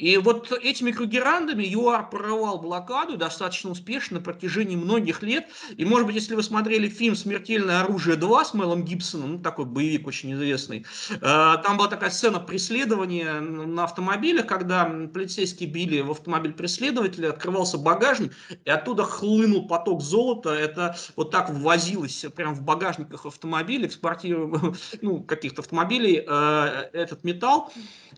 И 0.00 0.16
вот 0.16 0.50
этими 0.50 0.92
кругерандами 0.92 1.62
ЮАР 1.62 2.08
прорвал 2.08 2.58
блокаду 2.58 3.18
достаточно 3.18 3.70
успешно 3.70 4.16
на 4.16 4.24
протяжении 4.24 4.74
многих 4.74 5.22
лет. 5.22 5.48
И, 5.76 5.84
может 5.84 6.06
быть, 6.06 6.16
если 6.16 6.34
вы 6.34 6.42
смотрели 6.42 6.88
фильм 6.88 7.14
«Смертельное 7.14 7.82
оружие 7.82 8.16
2» 8.16 8.44
с 8.46 8.54
Мелом 8.54 8.82
Гибсоном, 8.82 9.32
ну, 9.32 9.38
такой 9.40 9.66
боевик 9.66 10.06
очень 10.06 10.32
известный, 10.32 10.86
э, 11.10 11.18
там 11.20 11.76
была 11.76 11.88
такая 11.88 12.08
сцена 12.08 12.40
преследования 12.40 13.40
на 13.40 13.84
автомобилях, 13.84 14.46
когда 14.46 14.86
полицейские 15.12 15.68
били 15.68 16.00
в 16.00 16.12
автомобиль 16.12 16.54
преследователя, 16.54 17.28
открывался 17.28 17.76
багажник, 17.76 18.32
и 18.64 18.70
оттуда 18.70 19.04
хлынул 19.04 19.68
поток 19.68 20.00
золота. 20.00 20.54
Это 20.54 20.96
вот 21.14 21.30
так 21.30 21.50
ввозилось 21.50 22.24
прямо 22.34 22.54
в 22.54 22.62
багажниках 22.62 23.26
автомобилей, 23.26 23.88
в 23.88 23.92
спортивных, 23.92 24.78
ну, 25.02 25.22
каких-то 25.22 25.60
автомобилей, 25.60 26.24
э, 26.26 26.88
этот 26.94 27.22
металл. 27.22 27.70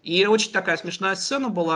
И 0.03 0.27
очень 0.27 0.53
такая 0.53 0.77
смешная 0.77 1.15
сцена 1.15 1.49
была, 1.49 1.72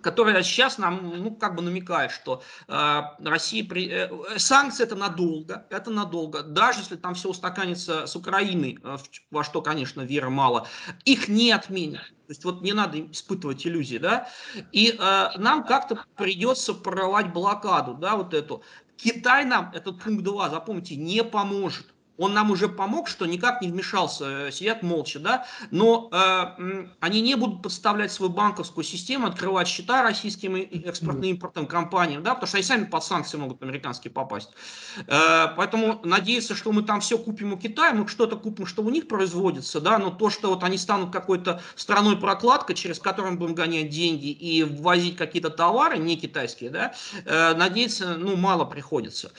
которая 0.00 0.42
сейчас 0.42 0.78
нам, 0.78 1.22
ну, 1.22 1.34
как 1.34 1.54
бы 1.56 1.62
намекает, 1.62 2.10
что 2.10 2.42
э, 2.68 3.00
Россия 3.24 3.64
при... 3.64 3.88
э, 3.88 4.38
санкции 4.38 4.84
это 4.84 4.94
надолго, 4.94 5.66
это 5.70 5.90
надолго. 5.90 6.42
Даже 6.42 6.80
если 6.80 6.96
там 6.96 7.14
все 7.14 7.28
устаканится 7.28 8.06
с 8.06 8.14
Украиной, 8.14 8.78
э, 8.82 8.96
во 9.30 9.44
что, 9.44 9.60
конечно, 9.60 10.02
веры 10.02 10.30
мало, 10.30 10.66
их 11.04 11.28
не 11.28 11.50
отменят. 11.50 12.02
То 12.26 12.32
есть 12.32 12.44
вот 12.44 12.62
не 12.62 12.72
надо 12.72 13.00
испытывать 13.00 13.66
иллюзии, 13.66 13.98
да. 13.98 14.28
И 14.72 14.96
э, 14.98 15.28
нам 15.36 15.64
как-то 15.64 16.04
придется 16.16 16.74
прорывать 16.74 17.32
блокаду, 17.32 17.94
да, 17.94 18.16
вот 18.16 18.34
эту. 18.34 18.62
Китай 18.96 19.44
нам, 19.44 19.70
этот 19.74 20.00
пункт 20.02 20.24
2, 20.24 20.50
запомните, 20.50 20.96
не 20.96 21.22
поможет 21.22 21.86
он 22.18 22.34
нам 22.34 22.50
уже 22.50 22.68
помог, 22.68 23.08
что 23.08 23.24
никак 23.26 23.62
не 23.62 23.68
вмешался, 23.68 24.50
сидят 24.50 24.82
молча, 24.82 25.20
да, 25.20 25.46
но 25.70 26.10
э, 26.12 26.86
они 27.00 27.20
не 27.20 27.36
будут 27.36 27.62
подставлять 27.62 28.12
свою 28.12 28.30
банковскую 28.30 28.84
систему, 28.84 29.28
открывать 29.28 29.68
счета 29.68 30.02
российским 30.02 30.56
экспортно-импортным 30.56 31.66
компаниям, 31.66 32.22
да, 32.22 32.34
потому 32.34 32.48
что 32.48 32.56
они 32.56 32.64
сами 32.64 32.84
под 32.84 33.04
санкции 33.04 33.38
могут 33.38 33.62
американские 33.62 34.10
попасть. 34.10 34.50
Э, 35.06 35.46
поэтому 35.56 36.00
надеяться, 36.04 36.56
что 36.56 36.72
мы 36.72 36.82
там 36.82 37.00
все 37.00 37.18
купим 37.18 37.52
у 37.52 37.56
Китая, 37.56 37.94
мы 37.94 38.06
что-то 38.08 38.36
купим, 38.36 38.66
что 38.66 38.82
у 38.82 38.90
них 38.90 39.06
производится, 39.06 39.80
да, 39.80 39.98
но 39.98 40.10
то, 40.10 40.28
что 40.28 40.48
вот 40.48 40.64
они 40.64 40.76
станут 40.76 41.12
какой-то 41.12 41.62
страной 41.76 42.16
прокладка, 42.18 42.74
через 42.74 42.98
которую 42.98 43.34
мы 43.34 43.38
будем 43.38 43.54
гонять 43.54 43.90
деньги 43.90 44.30
и 44.30 44.64
ввозить 44.64 45.16
какие-то 45.16 45.50
товары, 45.50 45.98
не 45.98 46.16
китайские, 46.16 46.70
да, 46.70 46.94
э, 47.24 47.54
надеяться, 47.54 48.16
ну, 48.16 48.36
мало 48.36 48.64
приходится. 48.64 49.30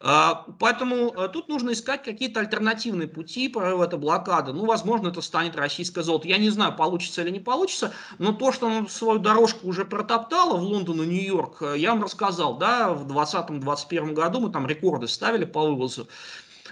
Э, 0.00 0.34
поэтому 0.58 1.14
э, 1.16 1.28
тут 1.32 1.48
нужно 1.48 1.72
искать 1.72 2.04
какие-то 2.26 2.40
альтернативные 2.40 3.06
пути 3.06 3.48
прорыва 3.48 3.84
этой 3.84 3.98
блокады. 3.98 4.52
Ну, 4.52 4.64
возможно, 4.64 5.08
это 5.08 5.20
станет 5.20 5.54
российское 5.54 6.02
золото. 6.02 6.26
Я 6.26 6.38
не 6.38 6.50
знаю, 6.50 6.74
получится 6.74 7.22
или 7.22 7.30
не 7.30 7.38
получится, 7.38 7.92
но 8.18 8.32
то, 8.32 8.50
что 8.50 8.66
оно 8.66 8.88
свою 8.88 9.20
дорожку 9.20 9.68
уже 9.68 9.84
протоптало 9.84 10.56
в 10.58 10.62
Лондон 10.62 11.02
и 11.02 11.06
Нью-Йорк, 11.06 11.62
я 11.76 11.92
вам 11.92 12.02
рассказал, 12.02 12.58
да, 12.58 12.92
в 12.92 13.06
2020-2021 13.06 14.12
году 14.12 14.40
мы 14.40 14.50
там 14.50 14.66
рекорды 14.66 15.06
ставили 15.06 15.44
по 15.44 15.62
вывозу. 15.62 16.08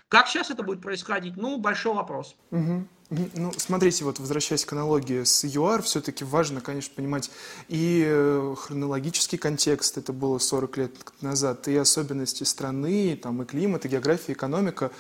Как 0.09 0.27
сейчас 0.27 0.51
это 0.51 0.65
будет 0.65 0.83
происходить? 0.83 1.37
Ну, 1.37 1.59
большой 1.59 1.95
вопрос. 1.95 2.35
Угу. 2.51 2.89
Ну, 3.11 3.53
смотрите, 3.57 4.05
вот 4.05 4.19
возвращаясь 4.19 4.65
к 4.65 4.73
аналогии 4.73 5.25
с 5.25 5.45
ЮАР, 5.45 5.83
все-таки 5.83 6.25
важно, 6.25 6.61
конечно, 6.61 6.93
понимать 6.95 7.31
и 7.69 8.03
э, 8.07 8.55
хронологический 8.59 9.37
контекст, 9.37 9.99
это 9.99 10.13
было 10.13 10.39
40 10.39 10.77
лет 10.79 10.93
назад, 11.21 11.69
и 11.69 11.77
особенности 11.77 12.45
страны, 12.45 13.19
там, 13.23 13.43
и 13.43 13.45
климат, 13.45 13.85
и 13.85 13.89
география, 13.89 14.33
и 14.33 14.35
экономика. 14.35 14.91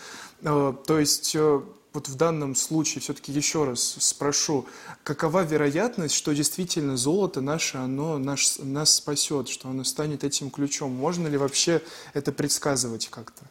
Э, 0.45 0.75
то 0.87 0.99
есть 0.99 1.35
э, 1.35 1.61
вот 1.95 2.09
в 2.09 2.17
данном 2.17 2.55
случае 2.55 3.01
все-таки 3.01 3.33
еще 3.33 3.65
раз 3.65 3.97
спрошу, 3.99 4.67
какова 5.03 5.43
вероятность, 5.43 6.15
что 6.15 6.33
действительно 6.33 6.97
золото 6.97 7.41
наше, 7.41 7.79
оно 7.79 8.19
наш, 8.19 8.59
нас 8.59 8.97
спасет, 8.97 9.49
что 9.49 9.71
оно 9.71 9.85
станет 9.85 10.23
этим 10.23 10.51
ключом? 10.51 10.93
Можно 10.93 11.29
ли 11.29 11.39
вообще 11.39 11.83
это 12.13 12.31
предсказывать 12.31 13.09
как-то? 13.09 13.45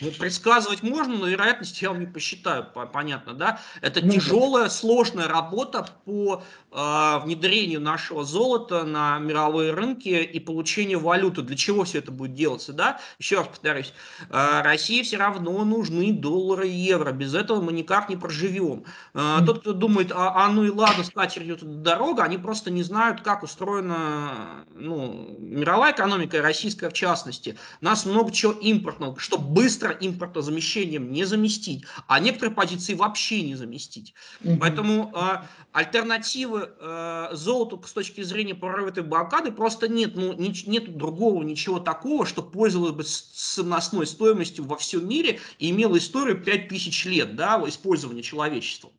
Ну, 0.00 0.10
предсказывать 0.10 0.82
можно, 0.82 1.16
но 1.16 1.26
вероятность 1.26 1.80
я 1.80 1.90
вам 1.90 2.00
не 2.00 2.06
посчитаю, 2.06 2.66
понятно, 2.92 3.32
да? 3.32 3.60
Это 3.80 4.04
ну, 4.04 4.12
тяжелая, 4.12 4.68
сложная 4.68 5.26
работа 5.26 5.88
по 6.04 6.42
э, 6.70 7.18
внедрению 7.24 7.80
нашего 7.80 8.24
золота 8.24 8.84
на 8.84 9.18
мировые 9.18 9.72
рынки 9.72 10.08
и 10.08 10.38
получению 10.38 11.00
валюты. 11.00 11.42
Для 11.42 11.56
чего 11.56 11.84
все 11.84 11.98
это 11.98 12.12
будет 12.12 12.34
делаться, 12.34 12.72
да? 12.74 13.00
Еще 13.18 13.36
раз 13.38 13.48
повторюсь, 13.48 13.94
э, 14.28 14.60
России 14.62 15.02
все 15.02 15.16
равно 15.16 15.64
нужны 15.64 16.12
доллары 16.12 16.68
и 16.68 16.72
евро, 16.72 17.12
без 17.12 17.34
этого 17.34 17.62
мы 17.62 17.72
никак 17.72 18.10
не 18.10 18.16
проживем. 18.16 18.84
Э, 19.14 19.38
тот, 19.46 19.60
кто 19.60 19.72
думает, 19.72 20.12
а, 20.12 20.44
а 20.44 20.48
ну 20.48 20.64
и 20.64 20.70
ладно, 20.70 21.04
с 21.04 21.10
катерью 21.10 21.56
дорога, 21.60 22.22
они 22.22 22.36
просто 22.36 22.70
не 22.70 22.82
знают, 22.82 23.22
как 23.22 23.42
устроена 23.42 24.66
ну, 24.74 25.36
мировая 25.38 25.92
экономика, 25.92 26.36
и 26.36 26.40
российская 26.40 26.90
в 26.90 26.92
частности. 26.92 27.56
У 27.80 27.84
нас 27.84 28.04
много 28.04 28.32
чего 28.32 28.52
импортного, 28.52 29.18
что 29.18 29.38
быстро 29.38 29.85
быстро 29.86 30.06
импортозамещением 30.06 31.12
не 31.12 31.24
заместить, 31.24 31.84
а 32.06 32.20
некоторые 32.20 32.54
позиции 32.54 32.94
вообще 32.94 33.42
не 33.42 33.54
заместить. 33.54 34.14
Mm-hmm. 34.42 34.58
Поэтому 34.58 35.12
э, 35.14 35.42
альтернативы 35.72 36.70
э, 36.78 37.28
золоту 37.32 37.82
с 37.84 37.92
точки 37.92 38.22
зрения 38.22 38.54
прорыва 38.54 38.88
этой 38.88 39.02
блокады 39.02 39.52
просто 39.52 39.88
нет. 39.88 40.14
Ну, 40.14 40.32
ни, 40.32 40.68
нет 40.68 40.96
другого 40.96 41.42
ничего 41.42 41.78
такого, 41.78 42.26
что 42.26 42.42
пользовалось 42.42 42.92
бы 42.92 43.04
совностной 43.04 44.06
стоимостью 44.06 44.64
во 44.64 44.76
всем 44.76 45.08
мире 45.08 45.40
и 45.58 45.70
имело 45.70 45.96
историю 45.96 46.42
5000 46.42 47.06
лет 47.06 47.36
да, 47.36 47.62
использования 47.66 48.22
человечеством. 48.22 48.92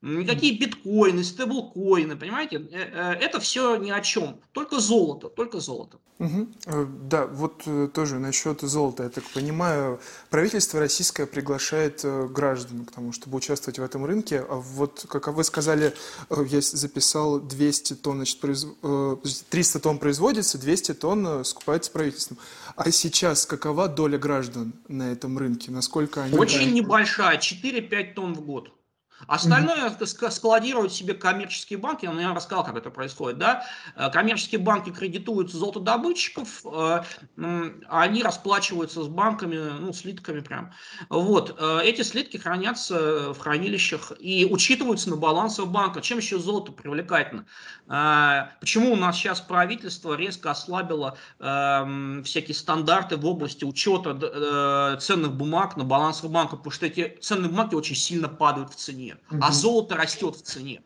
Никакие 0.00 0.56
биткоины, 0.56 1.24
стейблкоины, 1.24 2.14
понимаете, 2.16 2.58
э, 2.70 2.90
э, 2.92 3.12
это 3.20 3.40
все 3.40 3.74
ни 3.76 3.90
о 3.90 4.00
чем. 4.00 4.40
Только 4.52 4.78
золото, 4.78 5.28
только 5.28 5.58
золото. 5.58 5.98
Угу. 6.20 6.48
Да, 7.08 7.26
вот 7.26 7.64
тоже 7.92 8.18
насчет 8.18 8.60
золота. 8.60 9.04
Я 9.04 9.08
так 9.08 9.24
понимаю, 9.34 10.00
правительство 10.30 10.78
российское 10.80 11.26
приглашает 11.26 12.04
граждан 12.04 12.84
к 12.84 12.92
тому, 12.92 13.12
чтобы 13.12 13.36
участвовать 13.36 13.78
в 13.78 13.82
этом 13.82 14.04
рынке. 14.04 14.44
А 14.48 14.56
вот, 14.56 15.06
как 15.08 15.28
вы 15.28 15.44
сказали, 15.44 15.94
я 16.30 16.60
записал 16.60 17.40
200 17.40 17.94
тонн, 17.94 18.16
значит, 18.16 18.40
произ... 18.40 18.66
300 19.50 19.80
тонн 19.80 19.98
производится, 19.98 20.58
200 20.58 20.94
тонн 20.94 21.44
скупается 21.44 21.90
правительством. 21.92 22.38
А 22.74 22.90
сейчас 22.90 23.46
какова 23.46 23.88
доля 23.88 24.18
граждан 24.18 24.74
на 24.88 25.12
этом 25.12 25.38
рынке? 25.38 25.70
Насколько 25.70 26.24
они... 26.24 26.36
Очень 26.36 26.72
небольшая, 26.72 27.38
4-5 27.38 28.14
тонн 28.14 28.34
в 28.34 28.40
год. 28.40 28.72
Остальное 29.26 29.90
mm-hmm. 29.90 30.30
складируют 30.30 30.92
себе 30.92 31.14
коммерческие 31.14 31.78
банки, 31.78 32.04
я 32.04 32.10
вам 32.12 32.36
рассказал, 32.36 32.64
как 32.64 32.76
это 32.76 32.90
происходит, 32.90 33.38
да, 33.38 33.64
э, 33.96 34.10
коммерческие 34.10 34.60
банки 34.60 34.90
кредитуют 34.90 35.50
золотодобытчиков, 35.50 36.64
э, 36.64 37.02
они 37.88 38.22
расплачиваются 38.22 39.02
с 39.02 39.08
банками, 39.08 39.56
ну, 39.56 39.92
слитками 39.92 40.40
прям, 40.40 40.72
вот, 41.08 41.56
э, 41.58 41.80
эти 41.82 42.02
слитки 42.02 42.36
хранятся 42.36 43.32
в 43.32 43.38
хранилищах 43.38 44.12
и 44.20 44.46
учитываются 44.48 45.10
на 45.10 45.16
балансах 45.16 45.66
банка, 45.66 46.00
чем 46.00 46.18
еще 46.18 46.38
золото 46.38 46.72
привлекательно, 46.72 47.46
почему 48.60 48.92
у 48.92 48.96
нас 48.96 49.16
сейчас 49.16 49.40
правительство 49.40 50.14
резко 50.14 50.50
ослабило 50.50 51.16
всякие 51.38 52.54
стандарты 52.54 53.16
в 53.16 53.26
области 53.26 53.64
учета 53.64 54.96
ценных 55.00 55.34
бумаг 55.34 55.76
на 55.76 55.84
балансах 55.84 56.30
банка, 56.30 56.56
потому 56.56 56.70
что 56.70 56.86
эти 56.86 57.16
ценные 57.20 57.48
бумаги 57.48 57.74
очень 57.74 57.96
сильно 57.96 58.28
падают 58.28 58.70
в 58.70 58.76
цене, 58.76 59.07
цене, 59.08 59.16
mm-hmm. 59.30 59.38
а 59.42 59.52
золото 59.52 59.96
растет 59.96 60.36
в 60.36 60.42
цене. 60.42 60.82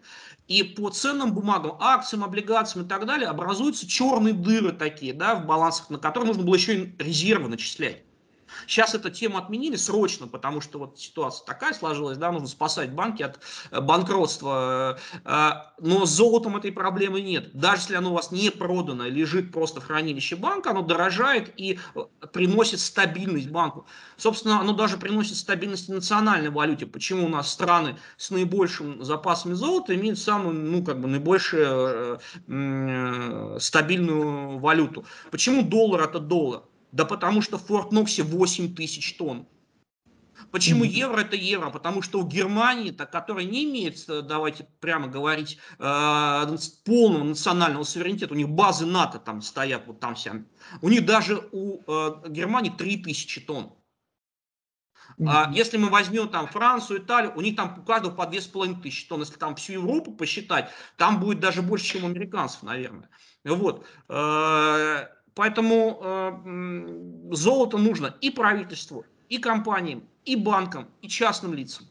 И 0.49 0.62
по 0.62 0.91
ценным 0.91 1.35
бумагам, 1.35 1.76
акциям, 1.81 2.25
облигациям 2.25 2.85
и 2.85 2.88
так 2.88 3.07
далее 3.07 3.29
образуются 3.29 3.87
черные 3.87 4.35
дыры 4.35 4.73
такие, 4.73 5.12
да, 5.12 5.35
в 5.37 5.47
балансах, 5.47 5.88
на 5.91 5.99
которые 5.99 6.29
нужно 6.29 6.43
было 6.43 6.57
еще 6.57 6.85
и 6.85 6.95
резервы 6.99 7.49
начислять. 7.49 8.02
Сейчас 8.67 8.95
эту 8.95 9.11
тему 9.11 9.39
отменили 9.39 9.77
срочно, 9.77 10.27
потому 10.27 10.61
что 10.61 10.79
вот 10.79 10.99
ситуация 10.99 11.45
такая 11.45 11.73
сложилась, 11.73 12.19
да, 12.19 12.31
нужно 12.33 12.49
спасать 12.49 12.93
банки 12.93 13.23
от 13.23 13.39
э, 13.71 13.81
банкротства. 13.81 14.99
Э, 15.25 15.53
но 15.81 16.07
с 16.07 16.11
золотом 16.11 16.57
этой 16.57 16.73
проблемы 16.73 17.21
нет. 17.21 17.51
Даже 17.55 17.83
если 17.83 17.97
оно 17.97 18.11
у 18.11 18.15
вас 18.15 18.31
не 18.31 18.51
продано, 18.51 19.07
лежит 19.07 19.53
просто 19.53 19.81
в 19.81 19.87
хранилище 19.87 20.37
банка, 20.37 20.71
оно 20.71 20.83
дорожает 20.83 21.53
и 21.57 21.79
э, 21.95 22.01
приносит 22.33 22.81
стабильность 22.81 23.49
банку. 23.49 23.87
Собственно, 24.17 24.61
оно 24.61 24.73
даже 24.73 24.97
приносит 24.97 25.37
стабильность 25.37 25.89
национальной 25.89 26.51
валюте. 26.51 26.87
Почему 26.87 27.27
у 27.27 27.29
нас 27.29 27.51
страны 27.51 27.97
с 28.17 28.31
наибольшим 28.31 29.03
запасами 29.03 29.55
золота 29.55 29.95
имеют 29.95 30.19
самую, 30.19 30.55
ну, 30.55 30.85
как 30.85 31.01
бы, 31.01 31.09
наибольшую 31.09 32.21
э, 32.49 33.59
стабильную 33.61 34.59
валюту? 34.59 35.05
Почему 35.31 35.63
доллар 35.63 36.03
это 36.03 36.19
доллар? 36.19 36.63
Да 36.93 37.07
потому 37.07 37.41
что 37.41 37.59
в 37.59 37.65
Форт 37.67 37.91
Ноксе 37.91 38.23
8 38.23 38.75
тысяч 38.75 39.17
тонн. 39.17 39.49
Почему 40.51 40.85
евро 40.85 41.21
это 41.21 41.37
евро? 41.37 41.71
Потому 41.71 42.03
что 42.03 42.21
у 42.21 42.27
Германии, 42.27 42.91
которая 42.91 43.45
не 43.45 43.65
имеет, 43.65 44.05
э, 44.09 44.23
давайте 44.23 44.67
прямо 44.81 45.09
говорить, 45.09 45.59
э, 45.79 46.57
полного 46.85 47.25
национального 47.25 47.85
суверенитета, 47.85 48.35
у 48.35 48.37
них 48.37 48.49
базы 48.49 48.85
НАТО 48.85 49.19
там 49.19 49.41
стоят, 49.41 49.87
вот 49.87 50.01
там 50.01 50.15
вся. 50.15 50.45
У 50.83 50.89
них 50.89 51.07
даже 51.07 51.49
у 51.53 51.81
э, 51.87 52.29
Германии 52.29 52.71
3000 52.71 53.41
тонн. 53.43 53.73
А 55.25 55.51
если 55.53 55.77
мы 55.77 55.89
возьмем 55.89 56.29
там 56.29 56.47
Францию, 56.49 57.01
Италию, 57.01 57.33
у 57.37 57.41
них 57.41 57.55
там 57.55 57.79
у 57.79 57.83
каждого 57.85 58.15
по 58.15 58.27
2500 58.27 59.09
тонн. 59.09 59.21
Если 59.21 59.37
там 59.37 59.55
всю 59.57 59.75
Европу 59.75 60.13
посчитать, 60.13 60.71
там 60.97 61.21
будет 61.21 61.39
даже 61.39 61.63
больше, 61.63 61.87
чем 61.87 62.05
у 62.05 62.07
американцев, 62.07 62.63
наверное. 62.63 63.09
Вот. 63.45 63.87
Поэтому 65.35 65.99
э, 66.03 67.35
золото 67.35 67.79
нужно 67.79 68.15
и 68.21 68.31
правительству, 68.31 69.05
и 69.29 69.39
компаниям, 69.39 70.03
и 70.25 70.37
банкам, 70.37 70.89
и 71.01 71.09
частным 71.09 71.55
лицам. 71.55 71.87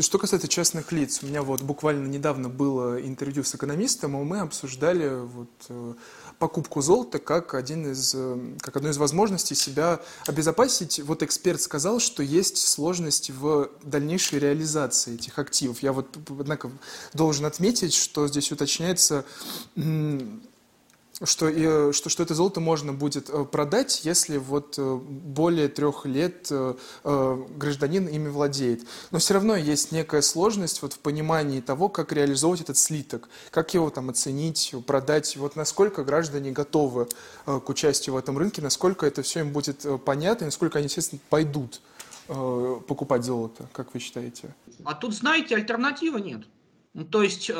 Что 0.00 0.18
касается 0.18 0.48
частных 0.48 0.90
лиц, 0.90 1.20
у 1.22 1.26
меня 1.26 1.42
вот 1.42 1.62
буквально 1.62 2.08
недавно 2.08 2.48
было 2.48 3.00
интервью 3.00 3.44
с 3.44 3.54
экономистом, 3.54 4.20
и 4.20 4.24
мы 4.24 4.40
обсуждали 4.40 5.24
вот, 5.24 5.50
э, 5.68 5.94
покупку 6.40 6.80
золота 6.80 7.20
как, 7.20 7.54
один 7.54 7.92
из, 7.92 8.12
э, 8.16 8.36
как 8.60 8.76
одну 8.76 8.88
из 8.88 8.98
возможностей 8.98 9.54
себя 9.54 10.00
обезопасить. 10.26 10.98
Вот 11.00 11.22
эксперт 11.22 11.60
сказал, 11.60 12.00
что 12.00 12.22
есть 12.24 12.58
сложности 12.58 13.30
в 13.30 13.70
дальнейшей 13.84 14.40
реализации 14.40 15.14
этих 15.14 15.38
активов. 15.38 15.80
Я 15.82 15.92
вот, 15.92 16.08
однако, 16.28 16.72
должен 17.14 17.46
отметить, 17.46 17.94
что 17.94 18.26
здесь 18.26 18.50
уточняется 18.50 19.24
что, 21.24 21.48
э, 21.48 21.92
что, 21.92 22.10
что 22.10 22.22
это 22.22 22.34
золото 22.34 22.60
можно 22.60 22.92
будет 22.92 23.30
э, 23.30 23.44
продать, 23.44 24.04
если 24.04 24.36
вот 24.36 24.74
э, 24.76 24.96
более 24.96 25.68
трех 25.68 26.04
лет 26.04 26.50
гражданин 27.02 28.06
ими 28.06 28.28
владеет. 28.28 28.86
Но 29.10 29.18
все 29.18 29.34
равно 29.34 29.56
есть 29.56 29.92
некая 29.92 30.22
сложность 30.22 30.82
вот 30.82 30.92
в 30.92 30.98
понимании 30.98 31.60
того, 31.60 31.88
как 31.88 32.12
реализовывать 32.12 32.60
этот 32.60 32.76
слиток, 32.76 33.28
как 33.50 33.72
его 33.74 33.90
там 33.90 34.10
оценить, 34.10 34.74
продать, 34.86 35.36
вот 35.36 35.56
насколько 35.56 36.04
граждане 36.04 36.52
готовы 36.52 37.08
к 37.44 37.68
участию 37.68 38.14
в 38.14 38.18
этом 38.18 38.36
рынке, 38.38 38.62
насколько 38.62 39.06
это 39.06 39.22
все 39.22 39.40
им 39.40 39.52
будет 39.52 39.86
понятно, 40.04 40.44
и 40.44 40.46
насколько 40.46 40.78
они, 40.78 40.86
естественно, 40.86 41.20
пойдут 41.30 41.80
покупать 42.26 43.24
золото, 43.24 43.68
как 43.72 43.94
вы 43.94 44.00
считаете? 44.00 44.54
А 44.84 44.94
тут, 44.94 45.14
знаете, 45.14 45.54
альтернативы 45.56 46.20
нет. 46.20 46.42
Ну, 46.94 47.04
то 47.04 47.22
есть 47.22 47.50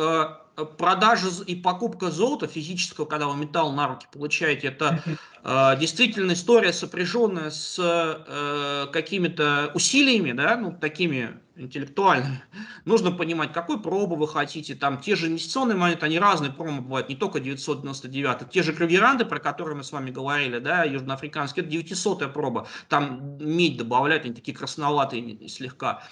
продажа 0.65 1.29
и 1.47 1.55
покупка 1.55 2.11
золота 2.11 2.47
физического, 2.47 3.05
когда 3.05 3.27
вы 3.27 3.37
металл 3.37 3.73
на 3.73 3.89
руки 3.89 4.07
получаете, 4.11 4.69
это 4.69 5.03
э, 5.45 5.79
действительно 5.79 6.33
история, 6.33 6.73
сопряженная 6.73 7.51
с 7.51 7.77
э, 7.79 8.87
какими-то 8.93 9.71
усилиями, 9.75 10.33
да, 10.33 10.57
ну, 10.57 10.73
такими 10.73 11.39
интеллектуальными. 11.57 12.43
Нужно 12.85 13.13
понимать, 13.13 13.53
какой 13.53 13.81
пробы 13.81 14.17
вы 14.17 14.27
хотите. 14.29 14.75
Там 14.75 15.01
те 15.01 15.15
же 15.17 15.29
инвестиционные 15.29 15.77
монеты, 15.77 16.07
они 16.07 16.19
разные 16.19 16.53
пробы 16.53 16.81
бывают, 16.81 17.09
не 17.09 17.17
только 17.17 17.41
999. 17.41 18.51
Те 18.51 18.63
же 18.63 18.73
кругеранды, 18.73 19.25
про 19.25 19.39
которые 19.39 19.77
мы 19.77 19.85
с 19.85 19.93
вами 19.93 20.11
говорили, 20.11 20.59
да, 20.59 20.85
южноафриканские, 20.85 21.65
это 21.65 21.73
900 21.73 22.33
проба. 22.33 22.67
Там 22.89 23.39
медь 23.39 23.77
добавляют, 23.77 24.25
они 24.25 24.35
такие 24.35 24.57
красноватые 24.57 25.49
слегка. 25.49 26.03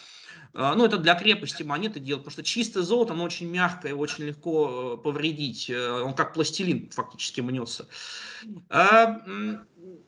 А, 0.57 0.75
ну, 0.77 0.85
это 0.85 0.99
для 0.99 1.17
крепости 1.17 1.65
монеты 1.65 1.99
делать, 1.99 2.23
потому 2.23 2.33
что 2.33 2.43
чистое 2.45 2.85
золото, 2.85 3.13
оно 3.13 3.25
очень 3.25 3.51
мягкое, 3.51 3.89
его 3.89 4.01
очень 4.01 4.25
легко 4.25 4.95
э, 4.95 5.03
повредить. 5.03 5.69
Э, 5.69 6.01
он 6.03 6.15
как 6.15 6.33
пластилин 6.33 6.91
фактически 6.91 7.41
мнется. 7.41 7.89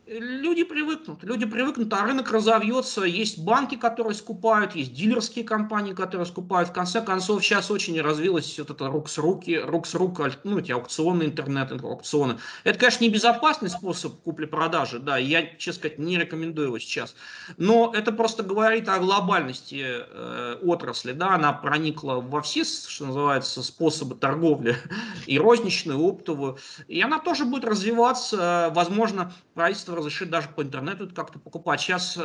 Люди 0.06 0.62
привыкнут, 0.62 1.25
люди 1.25 1.47
привыкнут, 1.47 1.92
а 1.92 2.04
рынок 2.04 2.30
разовьется. 2.30 3.02
Есть 3.02 3.40
банки, 3.40 3.75
которые 3.75 4.14
скупают, 4.14 4.76
есть 4.76 4.95
дилерские 4.95 5.45
компании, 5.45 5.95
которые 5.95 6.26
скупают. 6.26 6.68
В 6.68 6.73
конце 6.73 7.02
концов, 7.02 7.45
сейчас 7.45 7.73
очень 7.73 8.00
развилось 8.00 8.56
вот 8.56 8.71
это 8.71 8.87
рук 8.87 9.09
с 9.09 9.18
руки, 9.18 9.59
рук 9.59 9.88
с 9.88 9.95
рук, 9.97 10.21
ну, 10.45 10.61
эти 10.61 10.71
аукционы, 10.71 11.25
интернет, 11.25 11.73
аукционы. 11.73 12.38
Это, 12.62 12.78
конечно, 12.78 13.02
не 13.02 13.11
безопасный 13.11 13.68
способ 13.68 14.23
купли-продажи, 14.23 15.00
да, 15.00 15.18
я, 15.18 15.45
честно 15.56 15.80
сказать, 15.80 15.99
не 15.99 16.16
рекомендую 16.16 16.68
его 16.68 16.78
сейчас. 16.78 17.16
Но 17.56 17.92
это 17.92 18.12
просто 18.12 18.45
говорит 18.45 18.88
о 18.88 19.00
глобальности 19.00 19.85
э, 19.85 20.59
отрасли, 20.62 21.12
да, 21.12 21.35
она 21.35 21.52
проникла 21.52 22.21
во 22.21 22.42
все, 22.42 22.62
что 22.62 23.06
называется, 23.06 23.61
способы 23.64 24.14
торговли, 24.14 24.76
и 25.26 25.37
розничную, 25.37 25.99
и 25.99 26.11
оптовую, 26.11 26.59
и 26.87 27.02
она 27.02 27.18
тоже 27.18 27.45
будет 27.45 27.64
развиваться, 27.64 28.71
возможно, 28.73 29.33
правительство 29.67 29.97
разрешит 29.97 30.31
даже 30.31 30.49
по 30.49 30.63
интернету 30.63 31.11
как-то 31.13 31.41
покупать. 31.41 31.81
Сейчас 31.81 32.17
э, 32.17 32.23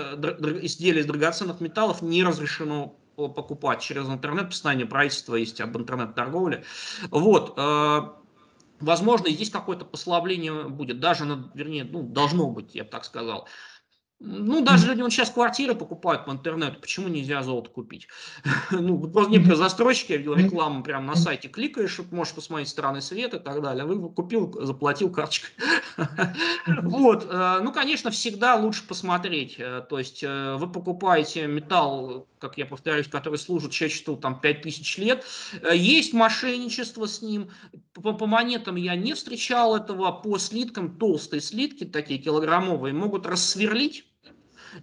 изделия 0.62 1.02
из 1.02 1.08
драгоценных 1.08 1.60
металлов 1.60 2.04
не 2.04 2.24
разрешено 2.24 2.96
покупать 3.16 3.82
через 3.82 4.08
интернет. 4.08 4.50
Постоянное 4.50 4.86
правительство 4.86 5.34
есть 5.34 5.60
об 5.60 5.76
интернет-торговле. 5.76 6.64
Вот. 7.10 7.56
Э, 7.58 8.10
возможно, 8.80 9.32
здесь 9.32 9.50
какое-то 9.50 9.86
послабление 9.86 10.70
будет, 10.70 11.00
даже, 11.00 11.26
вернее, 11.56 11.84
ну, 11.84 12.04
должно 12.04 12.52
быть, 12.52 12.76
я 12.76 12.84
бы 12.84 12.92
так 12.92 13.06
сказал. 13.06 13.48
Ну, 14.24 14.62
даже 14.62 14.86
люди 14.86 15.02
вот 15.02 15.12
сейчас 15.12 15.32
квартиры 15.32 15.74
покупают 15.74 16.26
по 16.26 16.32
интернету, 16.32 16.80
почему 16.80 17.08
нельзя 17.08 17.42
золото 17.42 17.72
купить? 17.72 18.08
ну, 18.72 19.00
просто 19.08 19.32
некоторые 19.32 19.58
застройщики, 19.58 20.12
я 20.12 20.20
видел 20.20 20.36
рекламу 20.36 20.84
прямо 20.84 21.08
на 21.08 21.16
сайте, 21.16 21.48
кликаешь, 21.48 22.00
можешь 22.12 22.36
посмотреть 22.36 22.70
стороны 22.70 23.02
света 23.02 23.38
и 23.38 23.40
так 23.40 23.64
далее. 23.64 23.84
Вы 23.84 24.10
купил, 24.10 24.64
заплатил 24.64 25.12
карточкой. 25.12 25.50
вот, 26.84 27.28
э, 27.30 27.60
ну, 27.62 27.72
конечно, 27.72 28.12
всегда 28.12 28.56
лучше 28.56 28.86
посмотреть. 28.88 29.56
Э, 29.58 29.84
то 29.88 30.00
есть 30.00 30.24
э, 30.24 30.56
вы 30.58 30.72
покупаете 30.72 31.48
металл, 31.48 32.28
как 32.40 32.58
я 32.58 32.66
повторюсь, 32.66 33.08
который 33.08 33.38
служит 33.38 33.72
человечеству 33.72 34.18
там 34.18 34.40
5000 34.40 34.98
лет. 34.98 35.26
Есть 35.74 36.14
мошенничество 36.14 37.06
с 37.06 37.22
ним. 37.22 37.52
По, 37.94 38.14
по 38.14 38.26
монетам 38.26 38.76
я 38.76 38.96
не 38.96 39.14
встречал 39.14 39.76
этого. 39.76 40.12
По 40.12 40.38
слиткам 40.38 40.98
толстые 40.98 41.42
слитки, 41.42 41.86
такие 41.86 42.20
килограммовые, 42.20 42.94
могут 42.94 43.26
рассверлить 43.26 44.11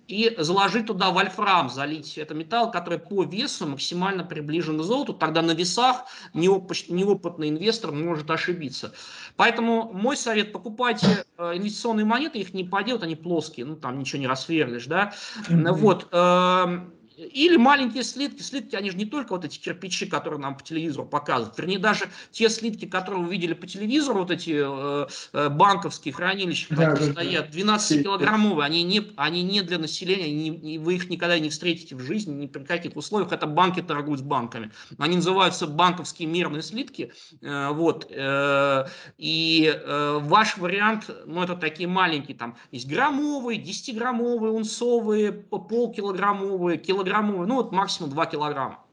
и 0.06 0.34
заложить 0.38 0.86
туда 0.86 1.10
вольфрам, 1.10 1.68
залить 1.70 2.18
это 2.18 2.34
металл, 2.34 2.70
который 2.70 2.98
по 2.98 3.24
весу 3.24 3.66
максимально 3.66 4.24
приближен 4.24 4.78
к 4.78 4.82
золоту, 4.82 5.12
тогда 5.12 5.42
на 5.42 5.52
весах 5.52 6.04
неоп- 6.34 6.84
неопытный 6.88 7.48
инвестор 7.48 7.92
может 7.92 8.30
ошибиться. 8.30 8.92
Поэтому 9.36 9.90
мой 9.92 10.16
совет, 10.16 10.52
покупайте 10.52 11.24
э, 11.36 11.56
инвестиционные 11.56 12.06
монеты, 12.06 12.38
их 12.38 12.54
не 12.54 12.64
поделают, 12.64 13.02
они 13.02 13.16
плоские, 13.16 13.66
ну 13.66 13.76
там 13.76 13.98
ничего 13.98 14.20
не 14.20 14.26
рассверлишь, 14.26 14.86
да, 14.86 15.12
вот, 15.48 16.08
э, 16.12 16.78
или 17.18 17.56
маленькие 17.56 18.04
слитки. 18.04 18.42
Слитки, 18.42 18.76
они 18.76 18.90
же 18.90 18.96
не 18.96 19.04
только 19.04 19.32
вот 19.32 19.44
эти 19.44 19.58
кирпичи, 19.58 20.06
которые 20.06 20.40
нам 20.40 20.56
по 20.56 20.62
телевизору 20.62 21.04
показывают. 21.04 21.58
Вернее, 21.58 21.78
даже 21.78 22.08
те 22.30 22.48
слитки, 22.48 22.86
которые 22.86 23.24
вы 23.24 23.32
видели 23.32 23.54
по 23.54 23.66
телевизору, 23.66 24.20
вот 24.20 24.30
эти 24.30 24.54
э, 24.54 25.06
э 25.32 25.48
банковские 25.48 26.14
хранилища, 26.14 26.66
да, 26.70 26.90
которые 26.90 27.08
да, 27.08 27.12
стоят, 27.12 27.54
12-килограммовые, 27.54 28.64
они 28.64 28.84
не, 28.84 29.02
они 29.16 29.42
не 29.42 29.62
для 29.62 29.78
населения, 29.78 30.26
они 30.26 30.50
не, 30.50 30.78
вы 30.78 30.94
их 30.94 31.10
никогда 31.10 31.38
не 31.38 31.50
встретите 31.50 31.96
в 31.96 32.00
жизни, 32.00 32.32
ни 32.32 32.46
при 32.46 32.62
каких 32.62 32.96
условиях. 32.96 33.32
Это 33.32 33.46
банки 33.46 33.82
торгуют 33.82 34.20
с 34.20 34.22
банками. 34.22 34.70
Они 34.98 35.16
называются 35.16 35.66
банковские 35.66 36.28
мирные 36.28 36.62
слитки. 36.62 37.12
Э, 37.42 37.70
вот. 37.72 38.06
Э, 38.10 38.86
и 39.16 39.72
э, 39.74 40.18
ваш 40.22 40.56
вариант, 40.56 41.10
ну, 41.26 41.42
это 41.42 41.56
такие 41.56 41.88
маленькие, 41.88 42.36
там, 42.36 42.56
есть 42.70 42.88
граммовые, 42.88 43.60
10-граммовые, 43.60 44.50
унцовые, 44.50 45.32
полкилограммовые, 45.32 46.78
килограммовые 46.78 47.07
килограммовый, 47.08 47.46
ну 47.46 47.56
вот 47.56 47.72
максимум 47.72 48.10
2 48.10 48.26
килограмма. 48.26 48.84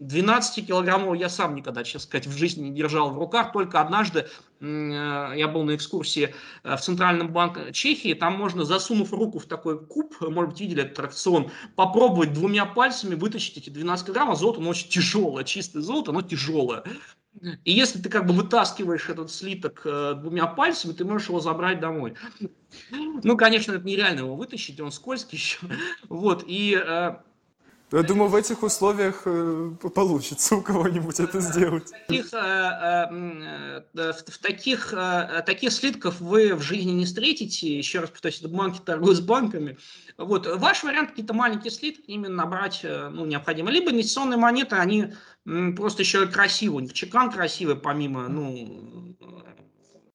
12 0.00 0.66
килограммов 0.66 1.16
я 1.16 1.28
сам 1.28 1.54
никогда, 1.54 1.82
честно 1.82 2.00
сказать, 2.00 2.26
в 2.26 2.36
жизни 2.36 2.68
не 2.68 2.76
держал 2.76 3.10
в 3.10 3.18
руках. 3.18 3.52
Только 3.52 3.80
однажды 3.80 4.28
я 4.60 5.50
был 5.52 5.64
на 5.64 5.74
экскурсии 5.74 6.34
э, 6.64 6.76
в 6.76 6.80
Центральном 6.80 7.32
банке 7.32 7.72
Чехии. 7.72 8.14
Там 8.14 8.36
можно, 8.36 8.64
засунув 8.64 9.12
руку 9.12 9.38
в 9.38 9.46
такой 9.46 9.84
куб, 9.84 10.14
может 10.20 10.50
быть, 10.50 10.60
видели 10.60 10.82
этот 10.82 10.98
аттракцион, 10.98 11.50
попробовать 11.76 12.32
двумя 12.32 12.64
пальцами 12.64 13.14
вытащить 13.14 13.56
эти 13.56 13.70
12 13.70 14.06
килограммов. 14.06 14.38
Золото, 14.38 14.60
оно 14.60 14.70
очень 14.70 14.88
тяжелое, 14.88 15.44
чистое 15.44 15.82
золото, 15.82 16.10
оно 16.10 16.22
тяжелое. 16.22 16.82
И 17.64 17.72
если 17.72 18.00
ты 18.00 18.08
как 18.08 18.26
бы 18.26 18.34
вытаскиваешь 18.34 19.08
этот 19.08 19.30
слиток 19.30 19.82
э, 19.84 20.14
двумя 20.14 20.46
пальцами, 20.46 20.92
ты 20.92 21.04
можешь 21.04 21.28
его 21.28 21.40
забрать 21.40 21.78
домой. 21.78 22.14
Ну, 22.90 23.36
конечно, 23.36 23.72
это 23.72 23.84
нереально 23.86 24.20
его 24.20 24.34
вытащить, 24.34 24.80
он 24.80 24.90
скользкий 24.90 25.36
еще. 25.38 25.58
Вот, 26.08 26.44
и... 26.46 26.74
Э, 26.74 27.18
я 27.90 28.02
думаю, 28.02 28.28
в 28.28 28.34
этих 28.34 28.62
условиях 28.62 29.22
э, 29.24 29.70
получится 29.94 30.56
у 30.56 30.62
кого-нибудь 30.62 31.20
это 31.20 31.40
сделать. 31.40 31.90
Таких, 31.90 32.32
э, 32.34 33.82
в 33.94 34.38
таких, 34.42 34.94
таких 35.46 35.72
слитков 35.72 36.20
вы 36.20 36.54
в 36.54 36.62
жизни 36.62 36.92
не 36.92 37.04
встретите. 37.04 37.76
Еще 37.76 38.00
раз 38.00 38.10
повторюсь, 38.10 38.40
это 38.40 38.48
банки 38.48 38.80
торгуют 38.84 39.18
с 39.18 39.20
банками. 39.20 39.78
Вот. 40.16 40.46
Ваш 40.46 40.82
вариант 40.84 41.10
какие-то 41.10 41.34
маленькие 41.34 41.70
слитки 41.70 42.10
именно 42.10 42.34
набрать 42.34 42.80
ну, 42.84 43.24
необходимо. 43.24 43.70
Либо 43.70 43.90
инвестиционные 43.90 44.38
монеты, 44.38 44.76
они 44.76 45.12
просто 45.76 46.02
еще 46.02 46.26
них 46.80 46.92
чекан 46.92 47.30
красивый, 47.30 47.76
помимо 47.76 48.28
ну, 48.28 49.16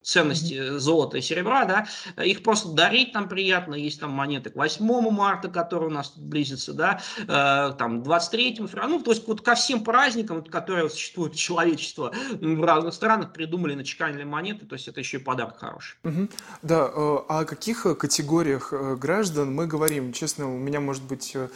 ценности 0.03 0.77
золота 0.77 1.17
и 1.17 1.21
серебра, 1.21 1.65
да, 1.65 1.87
их 2.23 2.43
просто 2.43 2.69
дарить 2.69 3.13
там 3.13 3.27
приятно, 3.27 3.75
есть 3.75 3.99
там 3.99 4.11
монеты 4.11 4.49
к 4.49 4.55
8 4.55 4.85
марта, 5.09 5.47
которые 5.47 5.89
у 5.89 5.93
нас 5.93 6.09
тут 6.09 6.23
близится, 6.23 6.73
да, 6.73 7.01
э, 7.19 7.73
там 7.77 8.03
23 8.03 8.55
февраля, 8.67 8.87
ну, 8.87 8.99
то 9.01 9.11
есть 9.11 9.27
вот 9.27 9.41
ко 9.41 9.55
всем 9.55 9.83
праздникам, 9.83 10.43
которые 10.43 10.89
существуют 10.89 11.35
человечество 11.35 12.13
в 12.39 12.63
разных 12.63 12.93
странах, 12.93 13.33
придумали, 13.33 13.75
начеканили 13.75 14.23
монеты, 14.23 14.65
то 14.65 14.75
есть 14.75 14.87
это 14.87 14.99
еще 14.99 15.17
и 15.17 15.19
подарок 15.19 15.57
хороший. 15.59 15.97
Угу. 16.03 16.27
Да, 16.61 16.89
э, 16.93 17.17
о 17.27 17.45
каких 17.45 17.83
категориях 17.97 18.73
э, 18.73 18.95
граждан 18.95 19.53
мы 19.53 19.67
говорим? 19.67 20.11
Честно, 20.13 20.53
у 20.53 20.57
меня 20.57 20.79
может 20.79 21.03
быть 21.03 21.35
э, 21.35 21.47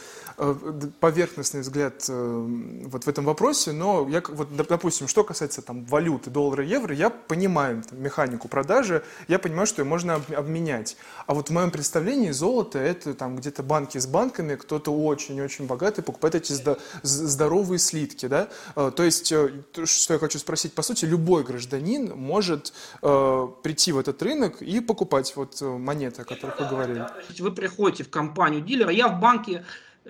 поверхностный 1.00 1.60
взгляд 1.60 2.04
вот 2.08 3.04
в 3.04 3.08
этом 3.08 3.24
вопросе, 3.24 3.72
но 3.72 4.08
я, 4.08 4.22
вот, 4.28 4.48
допустим, 4.56 5.08
что 5.08 5.24
касается 5.24 5.62
там 5.62 5.84
валюты, 5.84 6.30
доллара, 6.30 6.64
евро, 6.64 6.94
я 6.94 7.10
понимаю 7.10 7.82
там, 7.82 8.00
механику 8.00 8.37
механику 8.38 8.48
продажи, 8.48 9.02
я 9.28 9.38
понимаю, 9.38 9.66
что 9.66 9.82
ее 9.82 9.88
можно 9.88 10.14
обменять. 10.36 10.96
А 11.26 11.34
вот 11.34 11.48
в 11.48 11.52
моем 11.52 11.70
представлении 11.70 12.30
золото 12.30 12.78
это 12.78 13.14
там 13.14 13.36
где-то 13.36 13.62
банки 13.62 13.98
с 13.98 14.06
банками, 14.06 14.56
кто-то 14.56 14.90
очень-очень 14.90 15.66
богатый 15.66 16.02
покупает 16.02 16.34
эти 16.34 16.54
здоровые 17.02 17.78
слитки, 17.78 18.26
да. 18.26 18.48
А, 18.74 18.90
то 18.90 19.02
есть, 19.02 19.32
э, 19.32 19.50
что 19.84 20.14
я 20.14 20.20
хочу 20.20 20.38
спросить, 20.38 20.72
по 20.74 20.82
сути, 20.82 21.06
любой 21.06 21.44
гражданин 21.44 22.12
может 22.16 22.72
э, 23.02 23.48
прийти 23.62 23.92
в 23.92 23.98
этот 23.98 24.22
рынок 24.22 24.62
и 24.62 24.80
покупать 24.80 25.36
вот 25.36 25.62
э, 25.62 25.64
монеты, 25.64 26.22
о 26.22 26.24
которых 26.24 26.60
вы 26.60 26.66
говорили. 26.66 27.06
Вы 27.38 27.52
приходите 27.52 28.04
в 28.04 28.10
компанию 28.10 28.60
дилера, 28.60 28.90
я 28.90 29.08
в 29.08 29.20
банке 29.20 29.64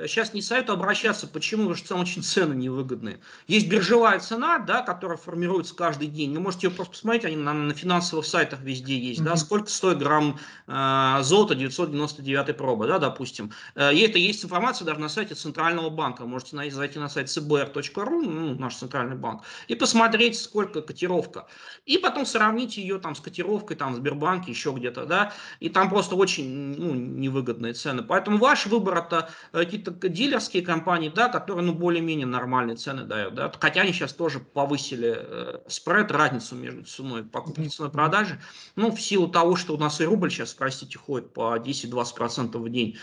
сейчас 0.07 0.35
не 0.35 0.43
советую 0.43 0.77
обращаться. 0.77 1.27
Почему? 1.27 1.63
Потому 1.63 1.77
что 1.77 1.89
там 1.89 2.01
очень 2.01 2.23
цены 2.23 2.55
невыгодные. 2.55 3.21
Есть 3.47 3.69
биржевая 3.69 4.21
цена, 4.21 4.59
да, 4.59 4.83
которая 4.83 5.19
формируется 5.19 5.75
каждый 5.75 6.09
день. 6.09 6.35
Вы 6.35 6.41
можете 6.41 6.69
ее 6.69 6.73
просто 6.73 6.93
посмотреть, 6.93 7.25
они 7.25 7.37
на, 7.37 7.53
на 7.53 7.75
финансовых 7.75 8.27
сайтах 8.27 8.61
везде 8.61 8.97
есть. 8.99 9.21
Mm-hmm. 9.21 9.25
Да, 9.25 9.37
сколько 9.37 9.69
стоит 9.69 9.99
грамм 9.99 10.39
э, 10.67 11.19
золота 11.23 11.55
999 11.55 12.57
пробы, 12.57 12.87
да, 12.87 12.99
допустим. 12.99 13.53
Э, 13.75 13.93
и 13.93 14.01
это 14.01 14.19
есть 14.19 14.45
информация 14.45 14.87
даже 14.87 15.01
на 15.01 15.09
сайте 15.09 15.35
Центрального 15.35 15.91
банка. 15.91 16.25
Можете 16.25 16.57
зайти 16.71 16.99
на 16.99 17.09
сайт 17.09 17.29
cbr.ru, 17.29 18.23
ну, 18.23 18.55
наш 18.55 18.77
центральный 18.77 19.17
банк, 19.17 19.43
и 19.67 19.75
посмотреть, 19.75 20.39
сколько 20.39 20.83
котировка. 20.83 21.47
И 21.87 21.99
потом 21.99 22.27
сравнить 22.27 22.77
ее 22.77 22.99
там 22.99 23.15
с 23.15 23.21
котировкой 23.21 23.77
там 23.77 23.95
в 23.95 23.97
Сбербанке, 23.97 24.51
еще 24.51 24.73
где-то, 24.73 25.07
да. 25.07 25.33
И 25.61 25.69
там 25.69 25.89
просто 25.89 26.15
очень 26.17 26.49
ну, 26.49 26.95
невыгодные 26.95 27.73
цены. 27.73 28.03
Поэтому 28.03 28.39
ваш 28.39 28.67
выбор 28.67 28.99
это 28.99 29.31
э, 29.53 29.59
какие-то 29.59 29.88
дилерские 29.91 30.63
компании, 30.63 31.09
да, 31.15 31.29
которые 31.29 31.65
ну, 31.65 31.75
более-менее 31.75 32.27
нормальные 32.27 32.77
цены 32.77 33.05
дают. 33.05 33.35
Да. 33.35 33.53
Хотя 33.61 33.83
они 33.83 33.93
сейчас 33.93 34.13
тоже 34.13 34.41
повысили 34.41 35.17
э, 35.19 35.59
спред, 35.69 36.11
разницу 36.11 36.55
между 36.55 36.85
ценой 36.85 37.25
покупки 37.25 37.61
и 37.61 37.69
ценой 37.69 37.91
продажи. 37.91 38.41
Ну, 38.77 38.91
в 38.91 39.01
силу 39.01 39.29
того, 39.29 39.57
что 39.57 39.75
у 39.75 39.79
нас 39.79 40.01
и 40.01 40.05
рубль 40.05 40.31
сейчас, 40.31 40.55
простите, 40.55 40.99
ходит 40.99 41.33
по 41.33 41.57
10-20% 41.57 42.57
в 42.59 42.69
день. 42.71 42.99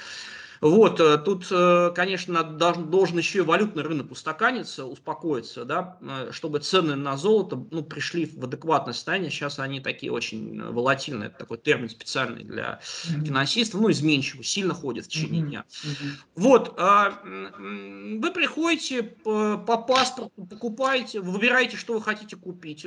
Вот, 0.62 1.00
э, 1.00 1.18
тут, 1.18 1.48
э, 1.52 1.92
конечно, 1.96 2.44
должен, 2.44 2.90
должен 2.90 3.18
еще 3.18 3.40
и 3.40 3.42
валютный 3.42 3.84
рынок 3.84 4.12
устаканиться, 4.12 4.86
успокоиться, 4.86 5.66
да, 5.66 5.98
э, 6.02 6.30
чтобы 6.32 6.60
цены 6.60 6.96
на 6.96 7.18
золото 7.18 7.66
ну, 7.72 7.84
пришли 7.84 8.26
в 8.26 8.44
адекватное 8.44 8.94
состояние. 8.94 9.32
Сейчас 9.32 9.60
они 9.60 9.80
такие 9.80 10.12
очень 10.12 10.62
волатильные, 10.72 11.28
это 11.28 11.40
такой 11.40 11.58
термин 11.58 11.90
специальный 11.90 12.44
для 12.44 12.80
финансистов, 12.82 13.82
ну, 13.82 13.92
изменчивый, 13.92 14.44
сильно 14.44 14.74
ходит 14.74 15.06
в 15.06 15.10
течение 15.10 15.42
дня. 15.42 15.66
Вот, 16.36 16.74
а, 16.78 17.22
вы 17.24 18.32
приходите 18.32 19.04
по, 19.04 19.58
по 19.58 19.78
паспорту, 19.78 20.46
покупаете, 20.46 21.20
выбираете, 21.20 21.78
что 21.78 21.94
вы 21.94 22.02
хотите 22.02 22.36
купить. 22.36 22.86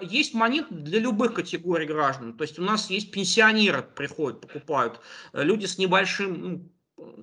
Есть 0.00 0.34
монеты 0.34 0.74
для 0.74 0.98
любых 0.98 1.34
категорий 1.34 1.86
граждан, 1.86 2.34
то 2.34 2.42
есть 2.42 2.58
у 2.58 2.62
нас 2.62 2.90
есть 2.90 3.10
пенсионеры 3.10 3.82
приходят, 3.82 4.40
покупают, 4.40 5.00
люди 5.32 5.66
с 5.66 5.78
небольшим, 5.78 6.40
ну, 6.40 6.68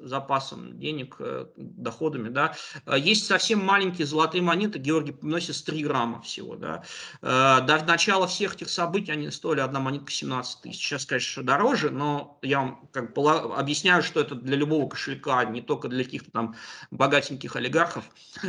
запасом 0.03 0.79
денег, 0.79 1.15
э, 1.19 1.47
доходами, 1.55 2.29
да. 2.29 2.55
Э, 2.85 2.97
есть 2.97 3.25
совсем 3.25 3.63
маленькие 3.63 4.07
золотые 4.07 4.41
монеты, 4.41 4.79
Георгий 4.79 5.15
носит 5.21 5.55
с 5.55 5.63
3 5.63 5.83
грамма 5.83 6.21
всего, 6.21 6.55
да. 6.55 6.83
Э, 7.21 7.59
до 7.61 7.83
начала 7.85 8.27
всех 8.27 8.55
этих 8.55 8.69
событий 8.69 9.11
они 9.11 9.29
стоили 9.31 9.59
одна 9.59 9.79
монетка 9.79 10.11
17 10.11 10.61
тысяч. 10.61 10.81
Сейчас, 10.81 11.05
конечно, 11.05 11.43
дороже, 11.43 11.89
но 11.89 12.39
я 12.41 12.59
вам 12.59 12.89
как 12.91 13.13
бы 13.13 13.31
объясняю, 13.31 14.03
что 14.03 14.19
это 14.19 14.35
для 14.35 14.55
любого 14.55 14.87
кошелька, 14.87 15.43
не 15.45 15.61
только 15.61 15.87
для 15.87 16.03
каких-то 16.03 16.31
там 16.31 16.55
богатеньких 16.91 17.55
олигархов. 17.55 18.05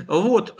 Вот. 0.07 0.59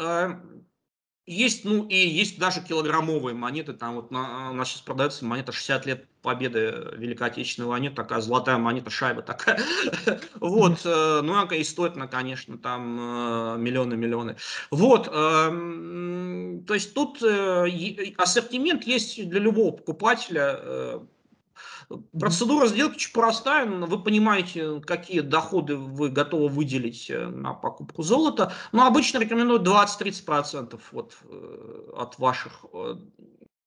Есть, 1.25 1.65
ну 1.65 1.87
и 1.87 1.95
есть 1.95 2.41
даже 2.41 2.61
килограммовые 2.63 3.35
монеты, 3.35 3.75
там 3.75 3.95
вот 3.95 4.11
на, 4.11 4.51
у 4.51 4.55
нас 4.55 4.69
сейчас 4.69 4.81
продается 4.81 5.25
монета 5.25 5.53
60 5.53 5.87
лет 5.87 6.09
победы 6.21 6.91
Великой 6.97 7.29
Отечественной 7.29 7.69
войны, 7.69 7.91
такая 7.91 8.21
золотая 8.21 8.59
монета, 8.59 8.91
шайба 8.91 9.23
такая. 9.23 9.61
Вот, 10.41 10.81
э, 10.85 11.21
ну 11.23 11.47
и 11.47 11.63
стоит 11.63 11.95
она, 11.95 12.09
конечно, 12.09 12.59
там 12.59 13.63
миллионы-миллионы. 13.63 14.37
Вот, 14.73 15.09
эм, 15.13 16.65
то 16.67 16.75
есть 16.75 16.93
тут 16.95 17.23
э, 17.23 18.13
ассортимент 18.19 18.83
есть 18.85 19.29
для 19.29 19.39
любого 19.39 19.77
покупателя, 19.77 20.59
э, 20.59 21.01
Процедура 22.19 22.67
сделки 22.67 22.97
очень 22.97 23.13
простая. 23.13 23.67
Вы 23.67 24.03
понимаете, 24.03 24.81
какие 24.81 25.21
доходы 25.21 25.77
вы 25.77 26.11
готовы 26.11 26.49
выделить 26.49 27.11
э, 27.11 27.27
на 27.27 27.55
покупку 27.55 28.03
золота. 28.03 28.53
Но 28.73 28.87
обычно 28.87 29.19
рекомендуют 29.19 29.67
20-30% 29.67 30.81
вот, 30.93 31.17
э, 31.25 31.91
от 31.97 32.19
ваших 32.19 32.65
э, 32.73 32.97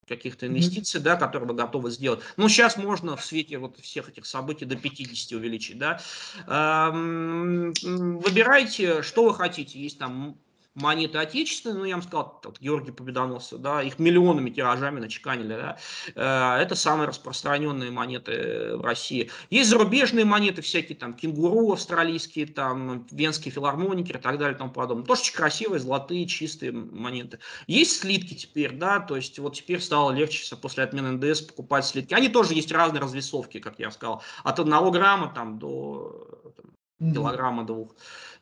каких-то 0.08 0.48
инвестиций, 0.48 1.02
да, 1.02 1.16
которые 1.16 1.50
вы 1.50 1.56
готовы 1.56 1.92
сделать. 1.92 2.22
Но 2.38 2.48
сейчас 2.48 2.78
можно 2.78 3.16
в 3.16 3.24
свете 3.24 3.58
вот 3.58 3.80
всех 3.80 4.10
этих 4.10 4.26
событий 4.26 4.66
до 4.66 4.76
50 4.76 5.32
увеличить, 5.34 5.78
да. 5.78 6.00
Эм, 6.48 7.74
выбирайте, 7.84 9.02
что 9.02 9.26
вы 9.26 9.34
хотите. 9.34 9.80
Есть 9.80 10.00
там 10.00 10.38
монеты 10.76 11.18
отечественные, 11.18 11.78
ну, 11.78 11.86
я 11.86 11.96
вам 11.96 12.04
сказал, 12.04 12.40
вот, 12.44 12.60
Георгий 12.60 12.92
Победоносцев, 12.92 13.60
да, 13.60 13.82
их 13.82 13.98
миллионами 13.98 14.50
тиражами 14.50 15.00
начеканили, 15.00 15.56
да, 15.56 15.78
э, 16.14 16.62
это 16.62 16.76
самые 16.76 17.08
распространенные 17.08 17.92
монеты 17.92 18.76
в 18.76 18.82
России. 18.82 19.32
Есть 19.50 19.70
зарубежные 19.70 20.26
монеты 20.26 20.62
всякие, 20.62 20.98
там, 20.98 21.14
кенгуру 21.14 21.72
австралийские, 21.74 22.48
там, 22.48 23.08
венские 23.10 23.54
филармоники 23.54 24.12
и 24.12 24.18
так 24.18 24.38
далее 24.38 24.56
и 24.56 24.58
тому 24.58 24.72
подобное. 24.72 25.06
Тоже 25.06 25.22
очень 25.22 25.36
красивые, 25.36 25.80
золотые, 25.80 26.28
чистые 26.28 26.74
монеты. 26.74 27.40
Есть 27.68 28.02
слитки 28.02 28.34
теперь, 28.34 28.74
да, 28.74 29.00
то 29.00 29.16
есть 29.16 29.40
вот 29.40 29.56
теперь 29.56 29.80
стало 29.80 30.12
легче 30.12 30.56
после 30.58 30.84
отмены 30.84 31.12
НДС 31.12 31.42
покупать 31.42 31.86
слитки. 31.86 32.14
Они 32.14 32.28
тоже 32.28 32.54
есть 32.54 32.72
разные 32.72 33.02
развесовки, 33.02 33.60
как 33.60 33.80
я 33.80 33.92
сказал, 33.92 34.22
от 34.44 34.60
одного 34.60 34.92
грамма 34.92 35.32
там 35.34 35.58
до 35.58 36.35
там, 37.00 37.14
килограмма 37.14 37.66
двух. 37.66 37.96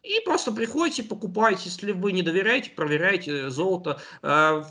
И 0.03 0.19
просто 0.25 0.51
приходите, 0.51 1.03
покупаете, 1.03 1.63
если 1.65 1.91
вы 1.91 2.11
не 2.11 2.21
доверяете, 2.21 2.71
проверяйте 2.71 3.49
золото. 3.49 4.01
Э, 4.21 4.63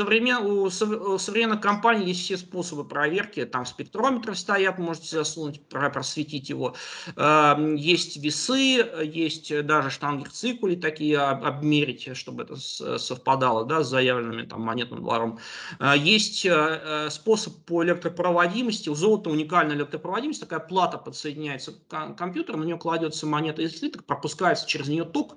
современ, 0.00 0.46
у 0.46 0.70
современных 1.18 1.60
компаний 1.60 2.06
есть 2.06 2.22
все 2.24 2.38
способы 2.38 2.84
проверки. 2.84 3.44
Там 3.44 3.66
спектрометры 3.66 4.34
стоят, 4.34 4.78
можете 4.78 5.16
засунуть, 5.16 5.60
просветить 5.68 6.48
его. 6.48 6.74
Эм, 7.16 7.74
есть 7.74 8.16
весы, 8.16 8.86
есть 9.04 9.66
даже 9.66 9.90
штангер-цикули 9.90 10.76
такие 10.76 11.18
обмерить, 11.18 12.16
чтобы 12.16 12.44
это 12.44 12.56
совпадало 12.56 13.66
да, 13.66 13.82
с 13.82 13.90
заявленными 13.90 14.46
там, 14.46 14.62
монетным 14.62 15.02
двором. 15.02 15.38
Э, 15.78 15.94
есть 15.96 16.46
э, 16.46 16.50
э, 16.50 17.10
способ 17.10 17.54
по 17.66 17.84
электропроводимости. 17.84 18.88
У 18.88 18.94
золота 18.94 19.28
уникальная 19.28 19.76
электропроводимость. 19.76 20.40
Такая 20.40 20.60
плата 20.60 20.96
подсоединяется 20.96 21.72
к 21.72 22.14
компьютеру, 22.14 22.58
на 22.58 22.64
нее 22.64 22.78
кладется 22.78 23.26
монета 23.26 23.62
из 23.62 23.78
слиток, 23.78 24.04
пропускается 24.04 24.66
через 24.66 24.88
нее 24.88 25.04
ток. 25.04 25.36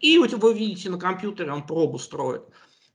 И 0.00 0.18
вот 0.18 0.32
вы 0.32 0.54
видите 0.54 0.90
на 0.90 0.98
компьютере, 0.98 1.52
он 1.52 1.66
пробу 1.66 1.98
строит. 1.98 2.42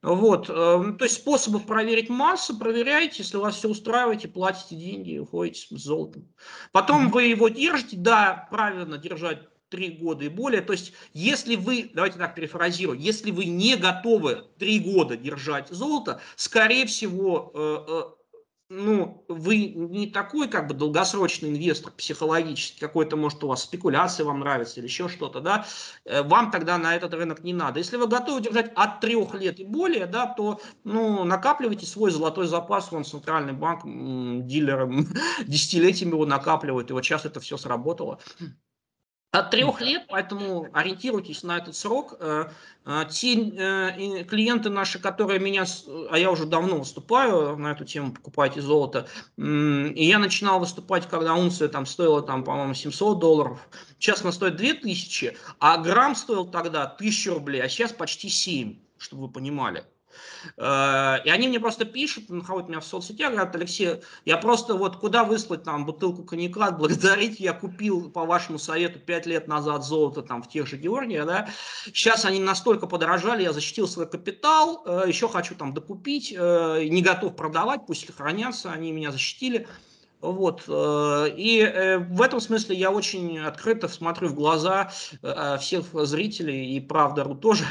Вот, 0.01 0.49
эм, 0.49 0.97
то 0.97 1.05
есть 1.05 1.17
способов 1.17 1.67
проверить 1.67 2.09
массу, 2.09 2.57
проверяете, 2.57 3.17
если 3.19 3.37
вас 3.37 3.57
все 3.57 3.69
устраивает, 3.69 4.33
платите 4.33 4.75
деньги 4.75 5.11
и 5.11 5.19
уходите 5.19 5.77
с 5.77 5.83
золотом. 5.83 6.27
Потом 6.71 7.11
вы 7.11 7.25
его 7.25 7.49
держите, 7.49 7.97
да, 7.97 8.47
правильно 8.49 8.97
держать 8.97 9.47
три 9.69 9.89
года 9.89 10.25
и 10.25 10.29
более. 10.29 10.61
То 10.61 10.73
есть, 10.73 10.93
если 11.13 11.55
вы, 11.55 11.91
давайте 11.93 12.17
так 12.19 12.35
перефразирую, 12.35 12.99
если 12.99 13.31
вы 13.31 13.45
не 13.45 13.75
готовы 13.75 14.47
три 14.59 14.79
года 14.79 15.17
держать 15.17 15.69
золото, 15.69 16.19
скорее 16.35 16.85
всего, 16.87 17.51
э, 17.53 17.85
э, 17.87 18.01
ну, 18.73 19.25
вы 19.27 19.67
не 19.67 20.07
такой 20.07 20.47
как 20.47 20.67
бы 20.67 20.73
долгосрочный 20.73 21.49
инвестор 21.49 21.91
психологически, 21.91 22.79
какой-то, 22.79 23.17
может, 23.17 23.43
у 23.43 23.47
вас 23.47 23.63
спекуляция 23.63 24.25
вам 24.25 24.39
нравится 24.39 24.79
или 24.79 24.87
еще 24.87 25.09
что-то, 25.09 25.41
да, 25.41 25.65
э, 26.05 26.23
вам 26.23 26.51
тогда 26.51 26.77
на 26.77 26.95
этот 26.95 27.13
рынок 27.13 27.43
не 27.43 27.53
надо. 27.53 27.79
Если 27.79 27.97
вы 27.97 28.07
готовы 28.07 28.39
держать 28.41 28.71
от 28.75 29.01
трех 29.01 29.33
лет 29.33 29.59
и 29.59 29.65
более, 29.65 30.05
да, 30.05 30.25
то, 30.25 30.61
ну, 30.85 31.25
накапливайте 31.25 31.85
свой 31.85 32.11
золотой 32.11 32.47
запас, 32.47 32.93
вон 32.93 33.03
Центральный 33.03 33.53
банк 33.53 33.83
дилерам 33.83 35.05
десятилетиями 35.45 36.13
его 36.13 36.25
накапливает, 36.25 36.89
и 36.89 36.93
вот 36.93 37.03
сейчас 37.03 37.25
это 37.25 37.41
все 37.41 37.57
сработало. 37.57 38.19
От 39.31 39.49
трех 39.49 39.79
лет, 39.79 40.07
поэтому 40.09 40.67
ориентируйтесь 40.73 41.43
на 41.43 41.57
этот 41.57 41.73
срок. 41.73 42.17
Э, 42.19 42.49
э, 42.85 43.05
те 43.09 43.35
э, 43.35 44.23
клиенты 44.25 44.69
наши, 44.69 44.99
которые 44.99 45.39
меня, 45.39 45.63
а 46.09 46.17
я 46.17 46.29
уже 46.29 46.45
давно 46.45 46.79
выступаю 46.79 47.55
на 47.55 47.71
эту 47.71 47.85
тему, 47.85 48.11
покупайте 48.11 48.61
золото, 48.61 49.07
и 49.37 50.05
я 50.05 50.19
начинал 50.19 50.59
выступать, 50.59 51.07
когда 51.07 51.33
унция 51.33 51.69
там 51.69 51.85
стоила, 51.85 52.21
там, 52.21 52.43
по-моему, 52.43 52.73
700 52.73 53.19
долларов, 53.19 53.59
сейчас 53.99 54.21
она 54.21 54.33
стоит 54.33 54.57
2000, 54.57 55.37
а 55.59 55.77
грамм 55.77 56.15
стоил 56.15 56.45
тогда 56.45 56.83
1000 56.83 57.33
рублей, 57.33 57.61
а 57.61 57.69
сейчас 57.69 57.93
почти 57.93 58.27
7, 58.27 58.79
чтобы 58.97 59.27
вы 59.27 59.31
понимали. 59.31 59.85
Э, 60.57 61.17
и 61.23 61.29
они 61.29 61.47
мне 61.47 61.59
просто 61.59 61.85
пишут, 61.85 62.29
находят 62.29 62.69
меня 62.69 62.79
в 62.79 62.85
соцсетях, 62.85 63.31
говорят, 63.31 63.55
Алексей, 63.55 64.01
я 64.25 64.37
просто 64.37 64.75
вот 64.75 64.97
куда 64.97 65.23
выслать 65.23 65.63
там 65.63 65.85
бутылку 65.85 66.23
коньяка, 66.23 66.71
благодарить, 66.71 67.39
я 67.39 67.53
купил 67.53 68.09
по 68.09 68.25
вашему 68.25 68.59
совету 68.59 68.99
5 68.99 69.25
лет 69.25 69.47
назад 69.47 69.83
золото 69.83 70.21
там 70.21 70.43
в 70.43 70.49
тех 70.49 70.67
же 70.67 70.77
Георгиях, 70.77 71.25
да, 71.25 71.49
сейчас 71.85 72.25
они 72.25 72.39
настолько 72.39 72.87
подорожали, 72.87 73.43
я 73.43 73.53
защитил 73.53 73.87
свой 73.87 74.07
капитал, 74.07 74.83
э, 74.85 75.03
еще 75.07 75.27
хочу 75.27 75.55
там 75.55 75.73
докупить, 75.73 76.33
э, 76.35 76.85
не 76.89 77.01
готов 77.01 77.35
продавать, 77.35 77.81
пусть 77.87 78.13
хранятся, 78.15 78.71
они 78.71 78.91
меня 78.91 79.11
защитили. 79.11 79.67
Вот. 80.21 80.63
Э, 80.67 81.27
и 81.35 81.59
э, 81.61 81.97
в 81.97 82.21
этом 82.21 82.39
смысле 82.39 82.75
я 82.75 82.91
очень 82.91 83.39
открыто 83.39 83.87
смотрю 83.87 84.29
в 84.29 84.35
глаза 84.35 84.91
э, 85.21 85.57
всех 85.59 85.85
зрителей, 85.93 86.75
и 86.75 86.79
правда 86.79 87.25
тоже. 87.35 87.65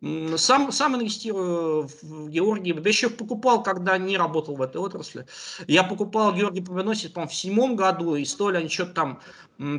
Сам, 0.36 0.70
сам 0.70 0.96
инвестирую 0.96 1.88
в 2.02 2.28
Георгия. 2.28 2.74
Я 2.74 2.88
еще 2.88 3.10
покупал, 3.10 3.62
когда 3.62 3.98
не 3.98 4.16
работал 4.16 4.54
в 4.54 4.62
этой 4.62 4.76
отрасли. 4.76 5.26
Я 5.66 5.82
покупал 5.82 6.32
Георгий 6.32 6.60
Победоносец, 6.60 7.10
по 7.10 7.26
в 7.26 7.34
седьмом 7.34 7.74
году, 7.74 8.14
и 8.14 8.24
стоили 8.24 8.58
они 8.58 8.68
что-то 8.68 8.92
там 8.92 9.20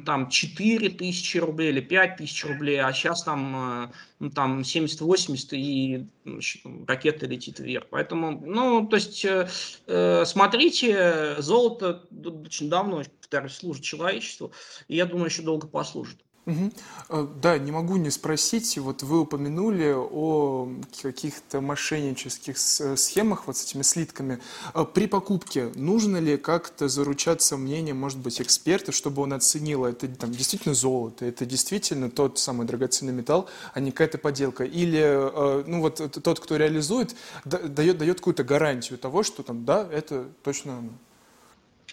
там 0.06 0.28
4 0.28 0.90
тысячи 0.90 1.38
рублей 1.38 1.70
или 1.70 1.80
5 1.80 2.18
тысяч 2.18 2.44
рублей, 2.44 2.82
а 2.82 2.92
сейчас 2.92 3.24
там, 3.24 3.94
ну, 4.20 4.30
там 4.30 4.60
70-80 4.60 5.56
и 5.56 6.06
ракета 6.88 7.26
летит 7.26 7.60
вверх. 7.60 7.88
Поэтому, 7.90 8.32
ну, 8.32 8.88
то 8.88 8.96
есть, 8.96 9.24
э, 9.26 9.48
э 9.88 10.26
смотрите, 10.26 11.36
золото 11.40 12.08
очень 12.46 12.70
давно, 12.70 13.04
повторюсь, 13.20 13.54
служит 13.54 13.84
человечеству, 13.84 14.52
и 14.88 14.96
я 14.96 15.06
думаю, 15.06 15.28
еще 15.28 15.42
долго 15.42 15.68
послужит. 15.68 16.20
Угу. 16.50 17.28
Да, 17.42 17.58
не 17.58 17.72
могу 17.72 17.98
не 17.98 18.12
спросить, 18.12 18.78
вот 18.78 19.04
вы 19.04 19.22
упомянули 19.22 19.94
о 19.96 20.70
каких-то 21.02 21.60
мошеннических 21.62 22.58
схемах 22.58 23.48
вот 23.48 23.58
с 23.58 23.66
этими 23.66 23.82
слитками. 23.82 24.40
А 24.74 24.86
при 24.86 25.08
покупке 25.08 25.72
нужно 25.76 26.18
ли 26.18 26.38
как-то 26.38 26.88
заручаться 26.88 27.58
мнением, 27.58 27.98
может 27.98 28.20
быть, 28.20 28.42
эксперта, 28.42 28.92
чтобы 28.92 29.22
он 29.24 29.34
оценил, 29.34 29.86
это 29.86 30.08
там, 30.08 30.32
действительно 30.32 30.76
золото, 30.76 31.26
это 31.26 31.46
действительно 31.46 32.10
тот 32.12 32.38
самый 32.38 32.68
драгоценный 32.68 33.14
металл, 33.14 33.48
а 33.74 33.80
не 33.80 33.92
какая-то 33.92 34.18
подделка? 34.18 34.64
Или 34.64 35.02
э, 35.02 35.64
ну, 35.66 35.82
вот 35.82 35.98
тот, 36.24 36.40
кто 36.40 36.58
реализует, 36.58 37.16
дает, 37.46 37.98
дает 37.98 38.18
какую-то 38.18 38.44
гарантию 38.44 39.00
того, 39.00 39.24
что 39.24 39.44
там, 39.44 39.66
да, 39.66 39.88
это 39.92 40.28
точно 40.44 40.84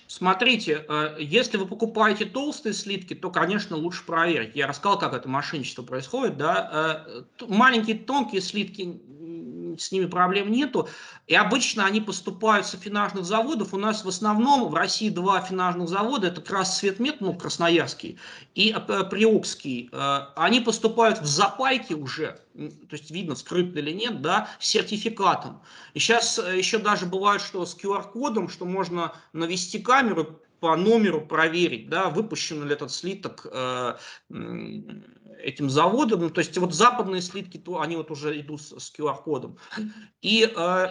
Смотрите, 0.08 0.84
э, 0.88 1.16
если 1.18 1.56
вы 1.56 1.66
покупаете 1.66 2.26
толстые 2.26 2.72
слитки, 2.72 3.14
то, 3.14 3.30
конечно, 3.30 3.76
лучше 3.76 4.04
проверить. 4.04 4.54
Я 4.54 4.68
рассказал, 4.68 4.98
как 4.98 5.14
это 5.14 5.28
мошенничество 5.28 5.82
происходит. 5.82 6.36
Да? 6.36 7.04
Э, 7.06 7.44
маленькие 7.48 7.98
тонкие 7.98 8.40
слитки, 8.40 9.00
с 9.78 9.92
ними 9.92 10.06
проблем 10.06 10.50
нету. 10.50 10.88
И 11.26 11.34
обычно 11.34 11.86
они 11.86 12.00
поступают 12.00 12.66
с 12.66 12.74
афинажных 12.74 13.24
заводов. 13.24 13.74
У 13.74 13.78
нас 13.78 14.04
в 14.04 14.08
основном 14.08 14.68
в 14.68 14.74
России 14.74 15.08
два 15.08 15.38
афинажных 15.38 15.88
завода. 15.88 16.28
Это 16.28 16.40
Красцветмет, 16.40 17.20
ну, 17.20 17.34
Красноярский, 17.34 18.18
и 18.54 18.72
э, 18.72 19.04
Приокский. 19.10 19.90
Они 20.36 20.60
поступают 20.60 21.20
в 21.20 21.26
запайки 21.26 21.94
уже 21.94 22.40
то 22.56 22.96
есть 22.96 23.10
видно, 23.10 23.34
скрытно 23.34 23.78
или 23.80 23.92
нет, 23.92 24.22
да, 24.22 24.48
с 24.58 24.68
сертификатом. 24.68 25.60
И 25.94 25.98
сейчас 25.98 26.38
э, 26.38 26.56
еще 26.56 26.78
даже 26.78 27.06
бывает, 27.06 27.42
что 27.42 27.66
с 27.66 27.76
QR-кодом, 27.76 28.48
что 28.48 28.64
можно 28.64 29.12
навести 29.32 29.78
камеру 29.78 30.40
по 30.60 30.74
номеру 30.76 31.20
проверить, 31.20 31.88
да, 31.90 32.08
выпущен 32.08 32.66
ли 32.66 32.72
этот 32.72 32.90
слиток 32.90 33.46
э, 33.50 33.96
этим 35.38 35.70
заводом. 35.70 36.20
Ну, 36.20 36.30
то 36.30 36.40
есть 36.40 36.56
вот 36.58 36.74
западные 36.74 37.22
слитки, 37.22 37.58
то 37.58 37.80
они 37.80 37.96
вот 37.96 38.10
уже 38.10 38.38
идут 38.40 38.62
с, 38.62 38.78
с 38.78 38.92
QR-кодом. 38.96 39.56
И 40.22 40.50
э, 40.56 40.86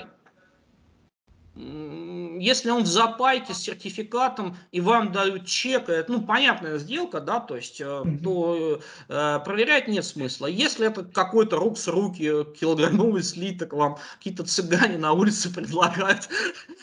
если 1.58 2.70
он 2.70 2.84
в 2.84 2.88
запайке 2.88 3.54
с 3.54 3.60
сертификатом 3.60 4.58
и 4.74 4.82
вам 4.82 5.14
дают 5.14 5.46
чек, 5.46 5.88
это, 5.88 6.12
ну, 6.12 6.22
понятная 6.22 6.78
сделка, 6.78 7.22
да, 7.22 7.40
то 7.40 7.56
есть, 7.56 7.80
mm-hmm. 7.80 8.18
то 8.20 8.82
э, 9.08 9.40
проверять 9.46 9.88
нет 9.88 10.04
смысла. 10.04 10.48
Если 10.48 10.88
это 10.88 11.06
какой-то 11.06 11.56
рук 11.56 11.78
с 11.78 11.88
руки, 11.88 12.44
килограммовый 12.60 13.24
слиток 13.24 13.72
вам 13.72 13.98
какие-то 14.18 14.44
цыгане 14.44 14.98
на 14.98 15.14
улице 15.14 15.50
предлагают, 15.54 16.28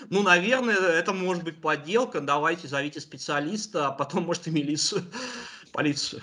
ну, 0.08 0.22
наверное, 0.22 0.76
это 0.76 1.12
может 1.12 1.44
быть 1.44 1.60
подделка, 1.60 2.22
давайте 2.22 2.66
зовите 2.66 3.00
специалиста, 3.00 3.88
а 3.88 3.92
потом, 3.92 4.24
может, 4.24 4.46
и 4.46 4.50
милицию, 4.50 5.02
полицию. 5.72 6.22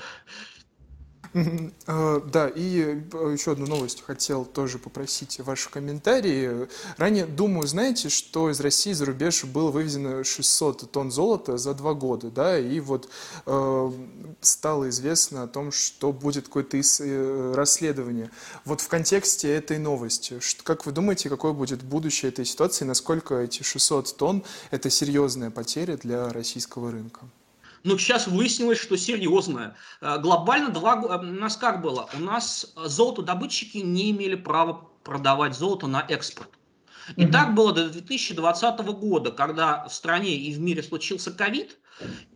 А, 1.85 2.19
да, 2.21 2.47
и 2.47 3.03
э, 3.13 3.33
еще 3.33 3.51
одну 3.51 3.67
новость 3.67 4.03
хотел 4.03 4.45
тоже 4.45 4.79
попросить 4.79 5.39
ваши 5.39 5.69
комментарии. 5.69 6.67
Ранее, 6.97 7.25
думаю, 7.25 7.67
знаете, 7.67 8.09
что 8.09 8.49
из 8.49 8.59
России 8.59 8.93
за 8.93 9.05
рубеж 9.05 9.43
было 9.45 9.71
вывезено 9.71 10.23
600 10.23 10.91
тонн 10.91 11.11
золота 11.11 11.57
за 11.57 11.73
два 11.73 11.93
года, 11.93 12.29
да, 12.29 12.57
и 12.57 12.79
вот 12.79 13.09
э, 13.45 13.91
стало 14.41 14.89
известно 14.89 15.43
о 15.43 15.47
том, 15.47 15.71
что 15.71 16.11
будет 16.11 16.45
какое-то 16.45 16.77
э, 16.77 17.53
расследование. 17.55 18.31
Вот 18.65 18.81
в 18.81 18.87
контексте 18.87 19.53
этой 19.53 19.77
новости, 19.77 20.39
как 20.63 20.85
вы 20.85 20.91
думаете, 20.91 21.29
какое 21.29 21.53
будет 21.53 21.83
будущее 21.83 22.29
этой 22.29 22.45
ситуации, 22.45 22.85
насколько 22.85 23.35
эти 23.35 23.63
600 23.63 24.17
тонн– 24.17 24.43
это 24.71 24.89
серьезная 24.89 25.51
потеря 25.51 25.97
для 25.97 26.29
российского 26.29 26.91
рынка? 26.91 27.21
Но 27.89 27.97
сейчас 27.97 28.27
выяснилось, 28.27 28.77
что 28.77 28.95
серьезное. 28.97 29.75
Э, 29.99 30.19
глобально 30.19 30.69
два, 30.69 31.01
э, 31.01 31.17
у 31.17 31.23
нас 31.23 31.57
как 31.57 31.81
было? 31.81 32.07
У 32.13 32.19
нас 32.19 32.71
э, 32.75 32.87
золотодобытчики 32.87 33.79
не 33.79 34.11
имели 34.11 34.35
права 34.35 34.87
продавать 35.03 35.57
золото 35.57 35.87
на 35.87 36.05
экспорт. 36.07 36.51
И 37.15 37.23
mm-hmm. 37.23 37.31
так 37.31 37.55
было 37.55 37.73
до 37.73 37.89
2020 37.89 38.79
года, 38.79 39.31
когда 39.31 39.87
в 39.87 39.93
стране 39.93 40.35
и 40.35 40.53
в 40.53 40.59
мире 40.59 40.83
случился 40.83 41.31
ковид, 41.31 41.79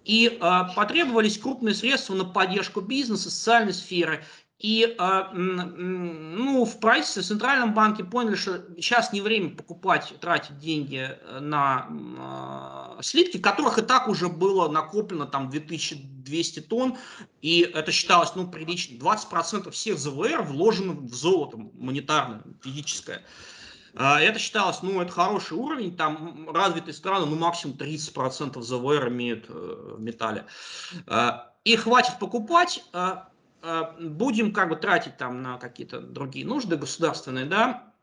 и 0.05 0.39
э, 0.41 0.61
потребовались 0.75 1.37
крупные 1.37 1.75
средства 1.75 2.15
на 2.15 2.25
поддержку 2.25 2.81
бизнеса, 2.81 3.29
социальной 3.29 3.75
сферы. 3.75 4.25
И 4.63 4.95
а, 4.97 5.29
ну, 5.33 6.63
в 6.63 6.79
правительстве, 6.79 7.21
в 7.21 7.25
Центральном 7.25 7.73
банке 7.73 8.05
поняли, 8.05 8.35
что 8.35 8.63
сейчас 8.77 9.11
не 9.11 9.19
время 9.19 9.49
покупать, 9.49 10.13
тратить 10.21 10.57
деньги 10.57 11.05
э, 11.11 11.39
на 11.41 11.87
а, 12.17 12.97
слитки, 13.01 13.39
которых 13.39 13.77
и 13.77 13.81
так 13.81 14.07
уже 14.07 14.29
было 14.29 14.69
накоплено 14.69 15.25
там 15.25 15.49
2200 15.49 16.61
тонн, 16.61 16.95
и 17.41 17.59
это 17.59 17.91
считалось 17.91 18.35
ну, 18.35 18.47
прилично. 18.47 18.95
20% 18.95 19.69
всех 19.71 19.99
ЗВР 19.99 20.43
вложено 20.43 20.93
в 20.93 21.13
золото 21.13 21.57
монетарное, 21.57 22.41
физическое. 22.61 23.21
Это 23.93 24.39
считалось, 24.39 24.81
ну, 24.81 25.01
это 25.01 25.11
хороший 25.11 25.57
уровень, 25.57 25.95
там 25.95 26.49
развитые 26.49 26.93
страны, 26.93 27.25
ну, 27.25 27.35
максимум 27.35 27.75
30% 27.75 28.61
ЗВР 28.61 29.09
имеют 29.09 29.45
э, 29.49 29.95
в 29.97 30.01
металле. 30.01 30.45
И 31.63 31.75
хватит 31.77 32.19
покупать, 32.19 32.83
Э, 32.93 33.23
будем 33.99 34.53
как 34.53 34.69
бы 34.69 34.75
тратить 34.75 35.17
там 35.17 35.41
на 35.41 35.57
какие-то 35.57 36.01
другие 36.01 36.45
нужды 36.45 36.75
государственные, 36.75 37.45
да, 37.45 37.93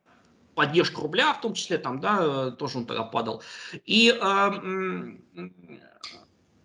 поддержку 0.55 1.03
рубля 1.03 1.33
в 1.33 1.41
том 1.41 1.55
числе, 1.55 1.79
там, 1.79 2.01
да, 2.01 2.19
э, 2.21 2.53
тоже 2.53 2.79
он 2.79 2.87
тогда 2.87 3.03
падал. 3.05 3.43
И 3.87 4.11
э, 4.11 5.49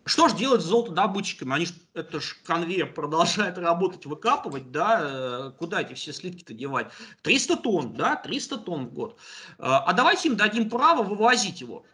что 0.06 0.28
же 0.28 0.36
делать 0.36 0.62
с 0.62 0.66
золотодобытчиками? 0.66 1.54
Они 1.54 1.66
ж, 1.66 1.74
это 1.94 2.20
же 2.20 2.36
конвейер 2.44 2.94
продолжает 2.94 3.58
работать, 3.58 4.06
выкапывать, 4.06 4.72
да, 4.72 5.00
э, 5.02 5.52
куда 5.58 5.82
эти 5.82 5.94
все 5.94 6.14
слитки-то 6.14 6.54
девать? 6.54 6.88
300 7.22 7.58
тонн, 7.58 7.94
да, 7.94 8.16
300 8.18 8.58
тонн 8.58 8.88
в 8.88 8.94
год. 8.94 9.20
А 9.58 9.94
давайте 9.94 10.30
им 10.30 10.36
дадим 10.36 10.70
право 10.70 11.02
вывозить 11.04 11.62
его. 11.62 11.86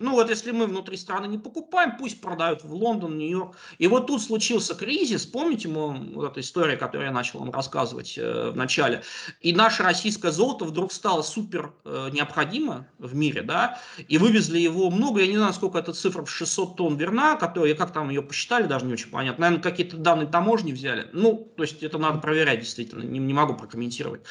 Ну 0.00 0.12
вот 0.12 0.30
если 0.30 0.50
мы 0.50 0.66
внутри 0.66 0.96
страны 0.96 1.26
не 1.26 1.36
покупаем, 1.36 1.98
пусть 1.98 2.22
продают 2.22 2.64
в 2.64 2.72
Лондон, 2.72 3.18
Нью-Йорк. 3.18 3.54
И 3.76 3.86
вот 3.86 4.06
тут 4.06 4.22
случился 4.22 4.74
кризис, 4.74 5.26
помните 5.26 5.68
мы, 5.68 6.14
вот 6.14 6.32
эта 6.32 6.40
история, 6.40 6.78
которую 6.78 7.08
я 7.08 7.12
начал 7.12 7.40
вам 7.40 7.50
рассказывать 7.50 8.16
э, 8.16 8.50
в 8.50 8.56
начале. 8.56 9.02
И 9.42 9.52
наше 9.52 9.82
российское 9.82 10.32
золото 10.32 10.64
вдруг 10.64 10.90
стало 10.92 11.20
супер 11.20 11.74
э, 11.84 12.08
необходимо 12.12 12.86
в 12.98 13.14
мире, 13.14 13.42
да, 13.42 13.78
и 14.08 14.16
вывезли 14.16 14.58
его 14.58 14.90
много, 14.90 15.20
я 15.20 15.26
не 15.26 15.36
знаю, 15.36 15.52
сколько 15.52 15.78
эта 15.78 15.92
цифра, 15.92 16.24
600 16.24 16.76
тонн 16.76 16.96
верна, 16.96 17.36
которая, 17.36 17.74
как 17.74 17.92
там 17.92 18.08
ее 18.08 18.22
посчитали, 18.22 18.66
даже 18.66 18.86
не 18.86 18.94
очень 18.94 19.10
понятно. 19.10 19.42
Наверное, 19.42 19.62
какие-то 19.62 19.98
данные 19.98 20.28
таможни 20.28 20.72
взяли. 20.72 21.10
Ну, 21.12 21.52
то 21.58 21.62
есть 21.62 21.82
это 21.82 21.98
надо 21.98 22.20
проверять 22.20 22.60
действительно, 22.60 23.02
не, 23.02 23.18
не 23.18 23.34
могу 23.34 23.54
прокомментировать. 23.54 24.22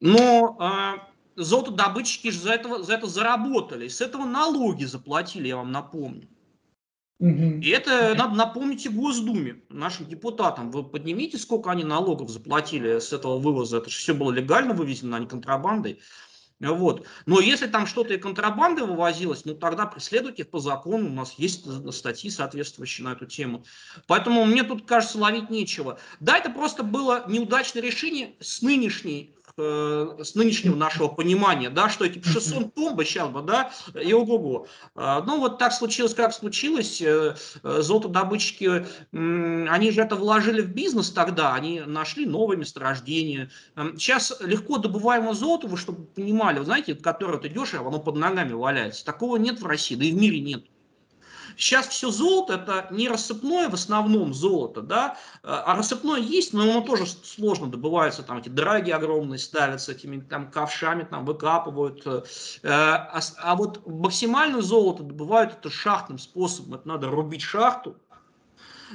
Но... 0.00 0.56
Э, 0.58 1.17
золотодобытчики 1.38 2.30
же 2.30 2.40
за, 2.40 2.52
этого, 2.52 2.82
за 2.82 2.94
это 2.94 3.06
заработали. 3.06 3.88
С 3.88 4.00
этого 4.00 4.24
налоги 4.24 4.84
заплатили, 4.84 5.48
я 5.48 5.56
вам 5.56 5.72
напомню. 5.72 6.28
И 7.20 7.70
это 7.70 8.14
надо 8.16 8.36
напомнить 8.36 8.86
и 8.86 8.88
Госдуме, 8.88 9.62
нашим 9.70 10.06
депутатам. 10.06 10.70
Вы 10.70 10.84
поднимите, 10.84 11.36
сколько 11.36 11.70
они 11.70 11.82
налогов 11.82 12.30
заплатили 12.30 13.00
с 13.00 13.12
этого 13.12 13.38
вывоза. 13.38 13.78
Это 13.78 13.90
же 13.90 13.98
все 13.98 14.14
было 14.14 14.30
легально 14.30 14.72
вывезено, 14.72 15.16
а 15.16 15.20
не 15.20 15.26
контрабандой. 15.26 16.00
Вот. 16.60 17.06
Но 17.26 17.40
если 17.40 17.66
там 17.66 17.86
что-то 17.86 18.14
и 18.14 18.18
контрабандой 18.18 18.84
вывозилось, 18.86 19.44
ну 19.44 19.54
тогда 19.54 19.86
преследуйте 19.86 20.42
их 20.42 20.50
по 20.50 20.60
закону. 20.60 21.06
У 21.06 21.12
нас 21.12 21.34
есть 21.34 21.66
статьи 21.92 22.30
соответствующие 22.30 23.04
на 23.04 23.12
эту 23.12 23.26
тему. 23.26 23.64
Поэтому 24.06 24.44
мне 24.44 24.62
тут, 24.62 24.86
кажется, 24.86 25.18
ловить 25.18 25.50
нечего. 25.50 25.98
Да, 26.20 26.36
это 26.36 26.50
просто 26.50 26.84
было 26.84 27.24
неудачное 27.28 27.82
решение 27.82 28.36
с 28.40 28.62
нынешней 28.62 29.34
с 29.58 30.34
нынешнего 30.34 30.76
нашего 30.76 31.08
понимания, 31.08 31.70
да, 31.70 31.88
что 31.88 32.04
эти 32.04 32.22
600 32.26 32.74
тонн 32.74 32.94
бы 32.94 33.04
сейчас 33.04 33.28
бы, 33.28 33.42
да, 33.42 33.72
и 34.00 34.12
ого-го. 34.12 34.66
А, 34.94 35.22
ну, 35.22 35.38
вот 35.38 35.58
так 35.58 35.72
случилось, 35.72 36.14
как 36.14 36.32
случилось. 36.32 37.02
Э, 37.02 37.34
э, 37.62 37.82
золотодобытчики, 37.82 38.86
они 39.12 39.90
же 39.90 40.02
это 40.02 40.16
вложили 40.16 40.60
в 40.60 40.72
бизнес 40.72 41.10
тогда, 41.10 41.54
они 41.54 41.80
нашли 41.80 42.26
новые 42.26 42.58
месторождения. 42.58 43.50
Сейчас 43.96 44.36
легко 44.40 44.78
добываемое 44.78 45.34
золото, 45.34 45.66
вы 45.66 45.76
чтобы 45.76 46.04
понимали, 46.06 46.58
вы 46.58 46.64
знаете, 46.64 46.94
которое 46.94 47.38
ты 47.38 47.48
идешь, 47.48 47.74
оно 47.74 47.98
под 47.98 48.16
ногами 48.16 48.52
валяется. 48.52 49.04
Такого 49.04 49.36
нет 49.36 49.60
в 49.60 49.66
России, 49.66 49.96
да 49.96 50.04
и 50.04 50.12
в 50.12 50.16
мире 50.16 50.40
нет. 50.40 50.64
Сейчас 51.58 51.88
все 51.88 52.12
золото 52.12 52.54
это 52.54 52.86
не 52.92 53.08
рассыпное 53.08 53.68
в 53.68 53.74
основном 53.74 54.32
золото, 54.32 54.80
да, 54.80 55.16
а 55.42 55.74
рассыпное 55.74 56.20
есть, 56.20 56.52
но 56.52 56.62
оно 56.62 56.82
тоже 56.82 57.04
сложно 57.06 57.66
добывается, 57.66 58.22
там 58.22 58.38
эти 58.38 58.48
драги 58.48 58.92
огромные 58.92 59.38
ставятся, 59.40 59.90
этими 59.90 60.20
там 60.20 60.52
ковшами 60.52 61.02
там 61.02 61.24
выкапывают. 61.24 62.06
А, 62.62 63.20
а 63.38 63.56
вот 63.56 63.84
максимальное 63.88 64.62
золото 64.62 65.02
добывают 65.02 65.54
это 65.54 65.68
шахтным 65.68 66.18
способом, 66.18 66.74
это 66.74 66.86
надо 66.86 67.08
рубить 67.08 67.42
шахту, 67.42 67.96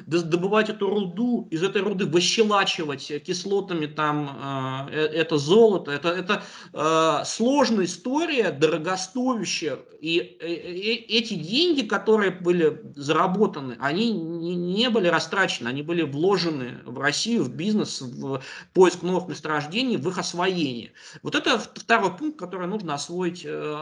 добывать 0.05 0.69
эту 0.69 0.89
руду, 0.89 1.47
из 1.51 1.63
этой 1.63 1.81
руды 1.81 2.05
выщелачивать 2.05 3.23
кислотами 3.23 3.85
там 3.85 4.87
э, 4.89 4.95
э 4.95 5.13
это 5.23 5.37
золото, 5.37 5.91
это, 5.91 6.09
это 6.09 6.43
э, 6.73 7.25
сложная 7.25 7.85
история, 7.85 8.51
дорогостоящая. 8.51 9.79
И 10.01 10.19
э, 10.19 10.47
э, 10.47 10.95
эти 11.07 11.35
деньги, 11.35 11.81
которые 11.83 12.31
были 12.31 12.81
заработаны, 12.95 13.77
они 13.79 14.11
не, 14.11 14.55
не 14.55 14.89
были 14.89 15.07
растрачены, 15.07 15.69
они 15.69 15.81
были 15.81 16.01
вложены 16.01 16.79
в 16.85 16.99
Россию, 16.99 17.43
в 17.43 17.55
бизнес, 17.55 18.01
в 18.01 18.41
поиск 18.73 19.01
новых 19.03 19.27
месторождений, 19.29 19.97
в 19.97 20.09
их 20.09 20.17
освоение. 20.17 20.91
Вот 21.21 21.35
это 21.35 21.57
второй 21.57 22.15
пункт, 22.17 22.39
который 22.39 22.67
нужно 22.67 22.95
освоить, 22.95 23.43
э, 23.45 23.75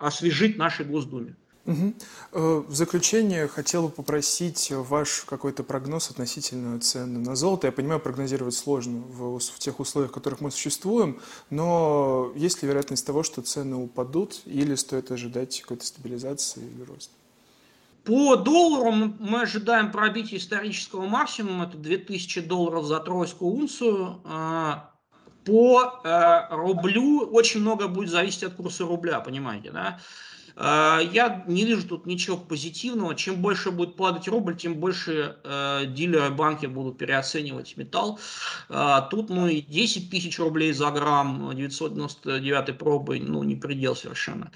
освежить 0.00 0.58
нашей 0.58 0.84
Госдуме. 0.84 1.36
Угу. 1.68 1.94
В 2.32 2.74
заключение 2.74 3.46
хотел 3.46 3.84
бы 3.84 3.90
попросить 3.90 4.72
ваш 4.72 5.24
какой-то 5.26 5.62
прогноз 5.62 6.10
относительно 6.10 6.80
цен 6.80 7.22
на 7.22 7.36
золото. 7.36 7.66
Я 7.66 7.72
понимаю, 7.72 8.00
прогнозировать 8.00 8.54
сложно 8.54 9.00
в, 9.00 9.38
в 9.38 9.58
тех 9.58 9.78
условиях, 9.78 10.10
в 10.10 10.14
которых 10.14 10.40
мы 10.40 10.50
существуем, 10.50 11.20
но 11.50 12.32
есть 12.34 12.62
ли 12.62 12.68
вероятность 12.68 13.04
того, 13.06 13.22
что 13.22 13.42
цены 13.42 13.76
упадут, 13.76 14.40
или 14.46 14.74
стоит 14.76 15.10
ожидать 15.10 15.60
какой-то 15.60 15.84
стабилизации 15.84 16.62
или 16.62 16.82
роста? 16.84 17.12
По 18.04 18.36
доллару 18.36 18.90
мы 18.90 19.42
ожидаем 19.42 19.92
пробития 19.92 20.38
исторического 20.38 21.06
максимума, 21.06 21.66
это 21.66 21.76
2000 21.76 22.40
долларов 22.40 22.86
за 22.86 23.00
тройскую 23.00 23.52
унцию. 23.52 24.22
А, 24.24 24.90
по 25.44 26.00
э, 26.02 26.54
рублю 26.54 27.28
очень 27.30 27.60
много 27.60 27.88
будет 27.88 28.08
зависеть 28.08 28.44
от 28.44 28.54
курса 28.54 28.84
рубля, 28.84 29.20
понимаете, 29.20 29.70
да? 29.72 30.00
А, 30.60 30.98
я 30.98 31.44
не 31.46 31.64
вижу 31.64 31.86
тут 31.86 32.04
ничего 32.04 32.36
позитивного. 32.36 33.14
Чем 33.14 33.36
больше 33.36 33.70
будет 33.70 33.94
падать 33.94 34.26
рубль, 34.26 34.56
тем 34.56 34.74
больше 34.74 35.36
э, 35.44 35.84
дилеры 35.86 36.30
банки 36.30 36.66
будут 36.66 36.98
переоценивать 36.98 37.76
металл. 37.76 38.18
Э, 38.68 39.02
тут 39.08 39.30
ну 39.30 39.46
и 39.46 39.60
10 39.60 40.10
тысяч 40.10 40.36
рублей 40.40 40.72
за 40.72 40.90
грамм 40.90 41.54
999 41.54 42.76
пробы, 42.76 43.20
ну 43.20 43.44
не 43.44 43.54
предел 43.54 43.94
совершенно. 43.94 44.50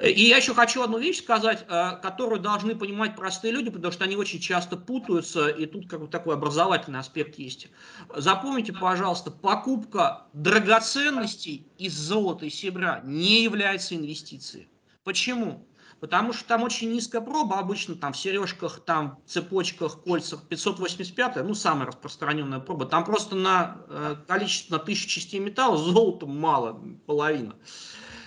И 0.00 0.22
я 0.22 0.36
еще 0.36 0.54
хочу 0.54 0.84
одну 0.84 0.98
вещь 0.98 1.18
сказать, 1.18 1.64
э, 1.68 1.96
которую 2.00 2.40
должны 2.40 2.76
понимать 2.76 3.16
простые 3.16 3.52
люди, 3.52 3.70
потому 3.70 3.92
что 3.92 4.04
они 4.04 4.14
очень 4.14 4.38
часто 4.38 4.76
путаются, 4.76 5.48
и 5.48 5.66
тут 5.66 5.88
как 5.88 5.98
бы 5.98 6.06
такой 6.06 6.34
образовательный 6.34 7.00
аспект 7.00 7.40
есть. 7.40 7.66
Запомните, 8.14 8.72
пожалуйста, 8.72 9.32
покупка 9.32 10.26
драгоценностей 10.32 11.66
из 11.76 11.94
золота 11.94 12.46
и 12.46 12.50
серебра 12.50 13.00
не 13.02 13.42
является 13.42 13.96
инвестицией. 13.96 14.68
Почему? 15.04 15.68
Потому 16.00 16.32
что 16.32 16.46
там 16.46 16.62
очень 16.62 16.92
низкая 16.92 17.20
проба, 17.20 17.58
обычно 17.58 17.94
там 17.94 18.12
в 18.12 18.16
сережках, 18.16 18.80
там 18.80 19.18
цепочках, 19.26 20.02
кольцах 20.02 20.42
585, 20.48 21.36
ну 21.44 21.54
самая 21.54 21.86
распространенная 21.86 22.58
проба. 22.58 22.86
Там 22.86 23.04
просто 23.04 23.36
на 23.36 23.78
э, 23.88 24.16
количество, 24.26 24.76
на 24.76 24.84
тысячу 24.84 25.08
частей 25.08 25.40
металла 25.40 25.78
золота 25.78 26.26
мало, 26.26 26.80
половина. 27.06 27.54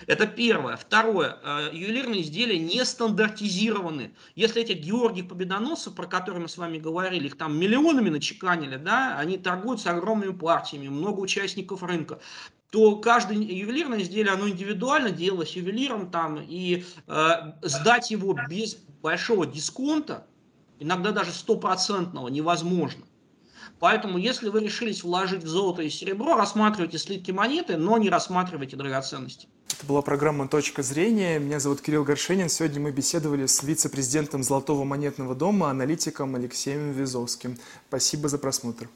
Это 0.06 0.26
первое. 0.26 0.76
Второе. 0.76 1.38
Э, 1.42 1.68
ювелирные 1.72 2.22
изделия 2.22 2.58
не 2.58 2.84
стандартизированы. 2.84 4.14
Если 4.34 4.62
эти 4.62 4.72
Георгий 4.72 5.22
Победоносов, 5.22 5.94
про 5.94 6.06
которые 6.06 6.42
мы 6.42 6.48
с 6.48 6.56
вами 6.56 6.78
говорили, 6.78 7.26
их 7.26 7.36
там 7.36 7.58
миллионами 7.58 8.08
начеканили, 8.08 8.76
да, 8.76 9.18
они 9.18 9.36
торгуются 9.36 9.90
огромными 9.90 10.32
партиями, 10.32 10.88
много 10.88 11.20
участников 11.20 11.82
рынка 11.82 12.20
то 12.70 12.96
каждое 12.96 13.38
ювелирное 13.38 14.02
изделие, 14.02 14.32
оно 14.32 14.48
индивидуально 14.48 15.10
делалось 15.10 15.56
ювелиром 15.56 16.10
там, 16.10 16.38
и 16.40 16.84
э, 17.06 17.28
сдать 17.62 18.10
его 18.10 18.36
без 18.48 18.76
большого 19.02 19.46
дисконта, 19.46 20.26
иногда 20.78 21.12
даже 21.12 21.32
стопроцентного, 21.32 22.28
невозможно. 22.28 23.04
Поэтому, 23.78 24.18
если 24.18 24.48
вы 24.48 24.60
решились 24.60 25.02
вложить 25.02 25.44
в 25.44 25.48
золото 25.48 25.82
и 25.82 25.90
серебро, 25.90 26.36
рассматривайте 26.36 26.98
слитки 26.98 27.30
монеты, 27.30 27.76
но 27.76 27.96
не 27.96 28.10
рассматривайте 28.10 28.76
драгоценности. 28.76 29.48
Это 29.72 29.86
была 29.86 30.02
программа 30.02 30.48
«Точка 30.48 30.82
зрения». 30.82 31.38
Меня 31.38 31.60
зовут 31.60 31.80
Кирилл 31.80 32.02
Горшенин. 32.02 32.48
Сегодня 32.48 32.80
мы 32.80 32.90
беседовали 32.90 33.46
с 33.46 33.62
вице-президентом 33.62 34.42
Золотого 34.42 34.82
монетного 34.84 35.34
дома, 35.36 35.70
аналитиком 35.70 36.34
Алексеем 36.34 36.90
Визовским. 36.90 37.56
Спасибо 37.88 38.28
за 38.28 38.38
просмотр. 38.38 38.88